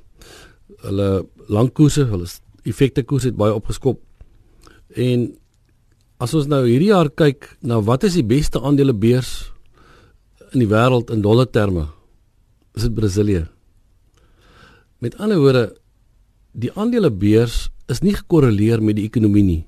hulle 0.83 1.27
langkoerse, 1.49 2.05
hulle 2.05 2.27
effekte 2.66 3.04
koers 3.06 3.26
het 3.28 3.37
baie 3.38 3.54
opgeskop. 3.54 4.00
En 4.96 5.28
as 6.23 6.32
ons 6.37 6.49
nou 6.49 6.62
hierdie 6.66 6.92
jaar 6.92 7.11
kyk 7.12 7.50
na 7.61 7.80
wat 7.85 8.06
is 8.08 8.16
die 8.18 8.26
beste 8.26 8.61
aandelebeurs 8.61 9.52
in 10.52 10.62
die 10.62 10.70
wêreld 10.70 11.11
in 11.12 11.23
dollar 11.25 11.49
terme, 11.50 11.88
is 12.76 12.87
dit 12.87 12.94
Brasilië. 12.94 13.46
Met 15.04 15.18
ander 15.20 15.40
woorde, 15.40 15.66
die 16.56 16.73
aandelebeurs 16.73 17.66
is 17.92 18.02
nie 18.02 18.14
gekorreleer 18.16 18.82
met 18.82 18.96
die 18.99 19.06
ekonomie 19.08 19.44
nie. 19.44 19.62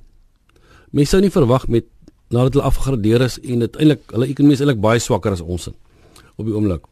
Mense 0.90 1.16
sou 1.16 1.20
nie 1.22 1.32
verwag 1.32 1.66
met 1.68 1.86
nadat 2.32 2.56
hulle 2.56 2.68
afgegradeer 2.68 3.24
is 3.24 3.36
en 3.40 3.64
uiteindelik 3.64 4.08
hulle 4.12 4.28
ekonomie 4.28 4.56
is 4.56 4.62
eintlik 4.64 4.80
baie 4.84 5.00
swakker 5.00 5.36
as 5.36 5.44
ons 5.44 5.68
op 5.68 6.46
die 6.46 6.54
oomblik. 6.54 6.86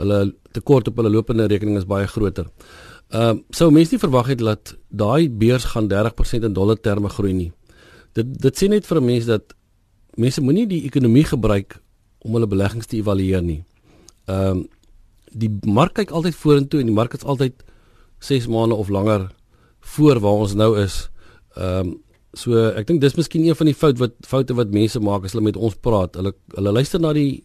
Hulle 0.00 0.18
tekort 0.56 0.88
op 0.90 0.98
hulle 1.00 1.12
lopende 1.14 1.46
rekening 1.50 1.78
is 1.78 1.88
baie 1.88 2.08
groter. 2.10 2.48
Ehm 3.14 3.38
uh, 3.38 3.42
sou 3.54 3.70
mense 3.70 3.94
nie 3.94 4.02
verwag 4.02 4.32
het 4.32 4.40
dat 4.42 4.74
daai 4.90 5.30
beurs 5.30 5.64
gaan 5.64 5.86
30% 5.88 6.46
in 6.48 6.52
dollar 6.52 6.80
terme 6.80 7.08
groei 7.08 7.32
nie. 7.32 7.52
Dit 8.18 8.32
dit 8.42 8.56
sê 8.58 8.68
net 8.68 8.86
vir 8.86 9.00
'n 9.00 9.04
mens 9.04 9.24
dat 9.24 9.54
mense 10.16 10.40
moenie 10.40 10.66
die 10.66 10.84
ekonomie 10.84 11.24
gebruik 11.24 11.78
om 12.18 12.32
hulle 12.34 12.46
beleggings 12.46 12.86
te 12.86 12.96
evalueer 12.96 13.42
nie. 13.42 13.64
Ehm 14.26 14.50
um, 14.50 14.68
die 15.36 15.50
mark 15.66 15.94
kyk 15.94 16.10
altyd 16.10 16.34
vorentoe 16.34 16.80
en 16.80 16.86
die 16.86 16.94
mark 16.94 17.14
is 17.14 17.24
altyd 17.24 17.62
6 18.18 18.46
maande 18.46 18.74
of 18.74 18.88
langer 18.88 19.30
voor 19.80 20.20
waar 20.20 20.42
ons 20.42 20.54
nou 20.54 20.78
is. 20.80 21.10
Ehm 21.56 21.88
um, 21.88 22.02
so 22.36 22.68
ek 22.76 22.86
dink 22.86 23.00
dis 23.00 23.16
miskien 23.16 23.46
een 23.46 23.56
van 23.56 23.66
die 23.66 23.74
fout 23.74 23.98
wat 23.98 24.12
foute 24.28 24.54
wat 24.54 24.74
mense 24.74 25.00
maak 25.00 25.24
as 25.24 25.32
hulle 25.32 25.44
met 25.44 25.56
ons 25.56 25.74
praat. 25.74 26.16
Hulle 26.16 26.34
hulle 26.54 26.72
luister 26.72 27.00
na 27.00 27.12
die 27.12 27.44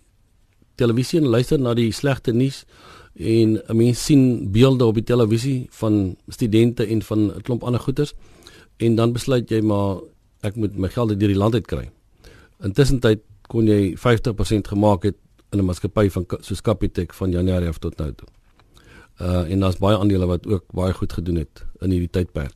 televisie 0.75 1.19
en 1.19 1.29
luister 1.29 1.59
na 1.59 1.73
die 1.77 1.91
slegte 1.91 2.33
nuus 2.33 2.65
en 3.13 3.61
'n 3.67 3.75
mens 3.75 4.05
sien 4.05 4.51
beelde 4.51 4.85
op 4.85 4.93
die 4.93 5.03
televisie 5.03 5.67
van 5.69 6.15
studente 6.27 6.85
en 6.85 7.01
van 7.01 7.19
'n 7.19 7.41
klomp 7.41 7.63
ander 7.63 7.79
goeters 7.79 8.13
en 8.77 8.95
dan 8.95 9.13
besluit 9.13 9.49
jy 9.49 9.61
maar 9.61 9.97
ek 10.41 10.55
moet 10.55 10.77
my 10.77 10.89
geld 10.89 11.19
deur 11.19 11.27
die 11.27 11.37
land 11.37 11.53
uit 11.53 11.67
kry. 11.67 11.89
Intussen 12.63 12.99
tyd 12.99 13.19
kon 13.47 13.67
jy 13.67 13.95
50% 13.97 14.67
gemaak 14.67 15.03
het 15.03 15.17
in 15.51 15.59
'n 15.59 15.65
maatskappy 15.65 16.09
van 16.09 16.25
soos 16.39 16.61
Capitec 16.61 17.13
van 17.13 17.31
Januarie 17.31 17.67
af 17.67 17.77
tot 17.77 17.97
nou 17.97 18.11
toe. 18.13 18.27
Uh 19.19 19.51
en 19.51 19.59
daar's 19.59 19.77
baie 19.77 19.97
aandele 19.97 20.25
wat 20.25 20.47
ook 20.47 20.63
baie 20.71 20.93
goed 20.93 21.13
gedoen 21.13 21.35
het 21.35 21.65
in 21.79 21.91
hierdie 21.91 22.09
tydperk. 22.09 22.53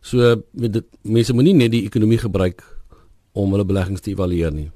So 0.00 0.42
met 0.50 0.72
dit 0.72 0.84
mense 1.02 1.32
moenie 1.32 1.54
net 1.54 1.70
die 1.70 1.84
ekonomie 1.84 2.18
gebruik 2.18 2.62
om 3.32 3.50
hulle 3.50 3.64
beleggings 3.64 4.00
te 4.00 4.10
evalueer 4.10 4.52
nie. 4.52 4.70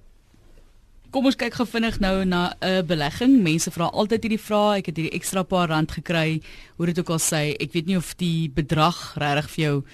Kom 1.11 1.26
ons 1.26 1.35
kyk 1.35 1.57
gefvinnig 1.59 1.99
nou 1.99 2.25
na 2.25 2.55
'n 2.62 2.87
belegging. 2.87 3.43
Mense 3.43 3.71
vra 3.71 3.90
altyd 3.90 4.23
hierdie 4.23 4.38
vraag. 4.38 4.79
Ek 4.79 4.87
het 4.87 4.97
hierdie 4.97 5.19
ekstra 5.19 5.43
paar 5.43 5.69
rand 5.69 5.90
gekry. 5.90 6.40
Hoe 6.76 6.87
dit 6.87 6.99
ook 6.99 7.11
al 7.11 7.19
sê, 7.19 7.57
ek 7.59 7.73
weet 7.73 7.87
nie 7.87 7.97
of 7.97 8.14
die 8.17 8.49
bedrag 8.49 9.14
regtig 9.19 9.50
vir 9.50 9.64
jou 9.64 9.85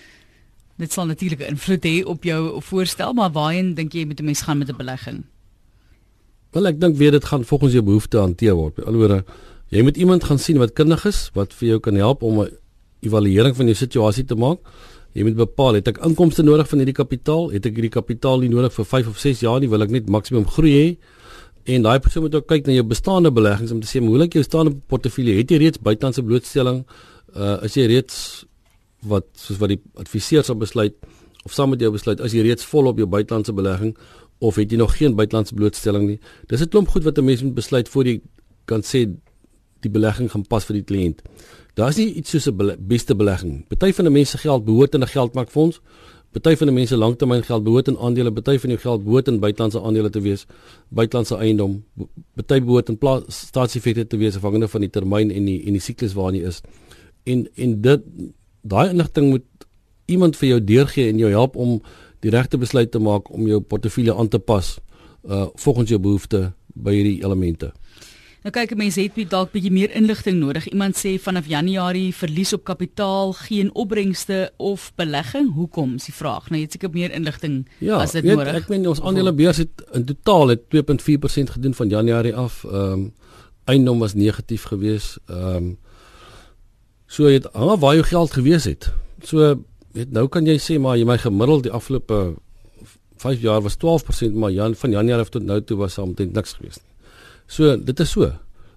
dit 0.76 0.92
sal 0.92 1.06
natuurlik 1.06 1.40
invloed 1.40 1.84
hê 1.84 2.04
op 2.04 2.24
jou 2.24 2.60
voorstel, 2.60 3.12
maar 3.12 3.32
waarheen 3.32 3.74
dink 3.74 3.92
jy 3.92 4.04
moet 4.04 4.20
'n 4.20 4.24
mens 4.24 4.42
gaan 4.42 4.58
met 4.58 4.68
'n 4.68 4.76
belegging? 4.76 5.24
Wel 6.52 6.66
ek 6.66 6.80
dink 6.80 6.96
weer 6.96 7.10
dit 7.10 7.24
gaan 7.24 7.44
volgens 7.44 7.72
jou 7.72 7.82
behoeftes 7.82 8.20
hanteer 8.20 8.54
word. 8.54 8.84
Alhoewel 8.84 9.22
jy 9.68 9.82
moet 9.82 9.96
iemand 9.96 10.24
gaan 10.24 10.38
sien 10.38 10.58
wat 10.58 10.72
kundig 10.72 11.04
is, 11.04 11.30
wat 11.34 11.54
vir 11.54 11.68
jou 11.68 11.80
kan 11.80 11.94
help 11.94 12.22
om 12.22 12.40
'n 12.40 12.50
evaluering 13.00 13.56
van 13.56 13.64
jou 13.64 13.74
situasie 13.74 14.24
te 14.24 14.34
maak. 14.34 14.58
Jy 15.16 15.24
moet 15.24 15.36
bepaal, 15.38 15.78
het 15.78 15.86
ek 15.88 16.02
inkomste 16.04 16.44
nodig 16.44 16.68
van 16.68 16.82
hierdie 16.82 16.96
kapitaal? 16.96 17.46
Het 17.54 17.66
ek 17.70 17.78
hierdie 17.78 17.92
kapitaal 17.94 18.42
nie 18.42 18.50
nodig 18.52 18.74
vir 18.74 18.84
5 18.84 19.06
of 19.14 19.20
6 19.22 19.38
jaar 19.46 19.62
nie? 19.62 19.70
Wil 19.72 19.86
ek 19.86 19.94
net 19.94 20.10
maksimum 20.12 20.44
groei 20.44 20.72
hê? 20.76 20.88
En 21.72 21.86
daai 21.86 21.96
persoon 22.04 22.26
moet 22.26 22.36
ook 22.36 22.44
kyk 22.50 22.68
na 22.68 22.76
jou 22.76 22.84
bestaande 22.86 23.32
beleggings 23.32 23.72
om 23.72 23.80
te 23.80 23.88
sê, 23.88 24.02
hoe 24.04 24.20
lyk 24.20 24.36
jou 24.36 24.42
bestaande 24.44 24.74
portefeulje? 24.92 25.38
Het 25.38 25.54
jy 25.54 25.60
reeds 25.64 25.80
buitelandse 25.80 26.24
blootstelling? 26.26 26.82
Uh 27.32 27.56
is 27.64 27.78
jy 27.80 27.86
reeds 27.88 28.18
wat 29.08 29.24
soos 29.40 29.56
wat 29.62 29.72
die 29.72 29.80
adviseur 29.96 30.44
sal 30.44 30.58
besluit 30.60 30.94
of 31.46 31.54
saam 31.54 31.72
met 31.72 31.80
jou 31.80 31.90
besluit 31.94 32.20
as 32.20 32.36
jy 32.36 32.44
reeds 32.44 32.66
volop 32.68 33.00
jou 33.00 33.08
buitelandse 33.08 33.54
belegging 33.56 33.94
of 34.44 34.58
het 34.60 34.72
jy 34.72 34.78
nog 34.82 34.98
geen 34.98 35.16
buitelandse 35.16 35.56
blootstelling 35.56 36.06
nie? 36.10 36.18
Dis 36.48 36.60
'n 36.60 36.68
klomp 36.68 36.92
goed 36.92 37.04
wat 37.04 37.18
'n 37.18 37.24
mens 37.24 37.42
moet 37.42 37.54
besluit 37.54 37.88
voor 37.88 38.04
jy 38.04 38.20
kan 38.66 38.82
sê 38.82 39.08
die 39.86 39.92
belegging 39.92 40.30
gaan 40.32 40.44
pas 40.50 40.66
vir 40.68 40.80
die 40.80 40.86
kliënt. 40.86 41.22
Daar's 41.76 41.98
nie 42.00 42.12
iets 42.18 42.30
soos 42.30 42.48
'n 42.48 42.56
bele 42.56 42.76
beste 42.78 43.14
belegging. 43.14 43.64
Party 43.68 43.92
van 43.92 44.04
die 44.04 44.12
mense 44.12 44.38
geld 44.38 44.64
behoort 44.64 44.94
in 44.94 45.02
'n 45.02 45.06
geldmarkfonds. 45.06 45.80
Party 46.32 46.56
van 46.56 46.66
die 46.66 46.76
mense 46.76 46.96
langtermyn 46.96 47.42
geld 47.42 47.64
behoort 47.64 47.88
in 47.88 47.96
aandele, 47.96 48.32
party 48.32 48.58
van 48.58 48.70
jou 48.70 48.80
geld 48.80 49.04
behoort 49.04 49.28
in 49.28 49.40
buitelandse 49.40 49.80
aandele 49.80 50.10
te 50.10 50.20
wees, 50.20 50.46
buitelandse 50.88 51.36
eiendom. 51.36 51.84
Party 52.34 52.60
behoort 52.60 52.88
in 52.88 52.98
staatseffekte 53.28 54.06
te 54.06 54.16
wees 54.16 54.36
afhangende 54.36 54.68
van 54.68 54.80
die 54.80 54.90
termyn 54.90 55.30
en 55.30 55.44
die 55.44 55.62
en 55.66 55.72
die 55.72 55.80
siklus 55.80 56.12
waarin 56.12 56.40
jy 56.40 56.46
is. 56.46 56.60
En 57.24 57.48
en 57.54 57.80
dit 57.80 58.02
daai 58.62 58.90
inligting 58.90 59.30
moet 59.30 59.44
iemand 60.06 60.36
vir 60.36 60.48
jou 60.48 60.60
deurgee 60.64 61.08
en 61.08 61.18
jou 61.18 61.30
help 61.30 61.56
om 61.56 61.80
die 62.20 62.30
regte 62.30 62.58
besluit 62.58 62.90
te 62.90 62.98
maak 62.98 63.30
om 63.32 63.46
jou 63.46 63.60
portefeulje 63.60 64.14
aan 64.14 64.28
te 64.28 64.38
pas 64.38 64.78
uh 65.28 65.46
volgens 65.54 65.88
jou 65.90 66.00
behoeftes 66.00 66.52
by 66.74 66.92
hierdie 66.92 67.22
elemente. 67.24 67.72
Nou 68.46 68.54
kyk, 68.54 68.76
mense 68.78 69.02
het 69.02 69.16
dalk 69.26 69.48
bietjie 69.50 69.72
meer 69.74 69.90
inligting 69.98 70.36
nodig. 70.38 70.68
Iemand 70.70 70.94
sê 70.94 71.16
vanaf 71.18 71.48
Januarie 71.50 72.12
verlies 72.14 72.52
op 72.54 72.62
kapitaal, 72.68 73.32
geen 73.34 73.72
opbrengste 73.74 74.52
of 74.62 74.92
belegging. 74.94 75.48
Hoekom? 75.56 75.96
Is 75.98 76.06
die 76.06 76.14
vraag. 76.14 76.46
Nou 76.52 76.60
jy 76.60 76.68
het 76.68 76.76
seker 76.76 76.92
meer 76.94 77.10
inligting 77.10 77.56
ja, 77.82 77.98
as 78.04 78.14
dit 78.14 78.22
weet, 78.22 78.38
nodig. 78.38 78.60
Ek 78.60 78.70
meen 78.70 78.86
ons 78.86 79.02
aandelebeurs 79.02 79.64
het 79.64 79.82
in 79.98 80.06
totaal 80.06 80.54
het 80.54 80.62
2.4% 80.70 81.56
gedoen 81.56 81.74
van 81.74 81.90
Januarie 81.90 82.36
af. 82.38 82.62
Ehm 82.70 82.92
um, 82.92 83.04
eiendom 83.66 83.98
was 83.98 84.14
negatief 84.14 84.70
geweest. 84.70 85.18
Ehm 85.26 85.56
um, 85.56 85.76
so 87.10 87.26
het 87.26 87.50
hang 87.50 87.74
af 87.74 87.82
waar 87.82 87.98
jou 87.98 88.06
geld 88.06 88.38
gewees 88.38 88.70
het. 88.70 88.92
So 89.26 89.56
weet 89.90 90.14
nou 90.14 90.28
kan 90.30 90.46
jy 90.46 90.60
sê 90.62 90.78
maar 90.78 90.94
jy 90.94 91.04
my 91.08 91.18
gemiddeld 91.18 91.66
die 91.66 91.74
afgelope 91.74 92.36
5 93.16 93.40
jaar 93.42 93.62
was 93.66 93.74
12%, 93.82 94.38
maar 94.38 94.54
Jan 94.54 94.74
van 94.74 94.90
Januarie 94.90 95.26
af 95.26 95.34
tot 95.34 95.42
nou 95.42 95.58
toe 95.64 95.82
was 95.82 95.98
omtrent 95.98 96.32
niks 96.32 96.60
geweest 96.60 96.84
nie. 96.84 96.95
So 97.46 97.76
dit 97.76 98.00
is 98.00 98.10
so. 98.10 98.32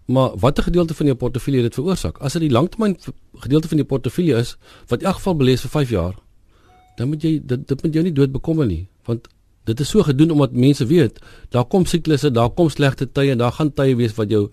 Maar 0.10 0.38
watter 0.41 0.63
gedeelte 0.63 0.93
van 0.93 1.05
jou 1.05 1.17
portefeulje 1.17 1.62
dit 1.62 1.73
veroorsaak? 1.73 2.17
As 2.17 2.34
dit 2.34 2.47
die 2.47 2.53
langtermyn 2.53 2.95
gedeelte 3.43 3.67
van 3.67 3.77
die 3.77 3.86
portefeulje 3.86 4.39
is 4.41 4.55
wat 4.88 5.03
in 5.03 5.10
elk 5.12 5.19
geval 5.21 5.36
belees 5.36 5.62
vir 5.62 5.69
5 5.69 5.89
jaar, 5.89 6.15
dan 6.97 7.12
moet 7.12 7.23
jy 7.23 7.36
dit 7.45 7.67
dit 7.67 7.84
moet 7.84 7.93
jou 7.93 8.03
nie 8.03 8.13
dood 8.13 8.32
bekommer 8.34 8.67
nie, 8.67 8.88
want 9.05 9.27
dit 9.69 9.79
is 9.79 9.91
so 9.93 10.03
gedoen 10.03 10.34
omdat 10.34 10.55
mense 10.58 10.86
weet 10.89 11.19
daar 11.53 11.67
kom 11.69 11.86
siklusse, 11.86 12.32
daar 12.34 12.49
kom 12.49 12.71
slegte 12.73 13.05
tye, 13.05 13.36
daar 13.36 13.53
gaan 13.58 13.69
tye 13.73 13.95
wees 13.95 14.15
wat 14.17 14.34
jou 14.34 14.47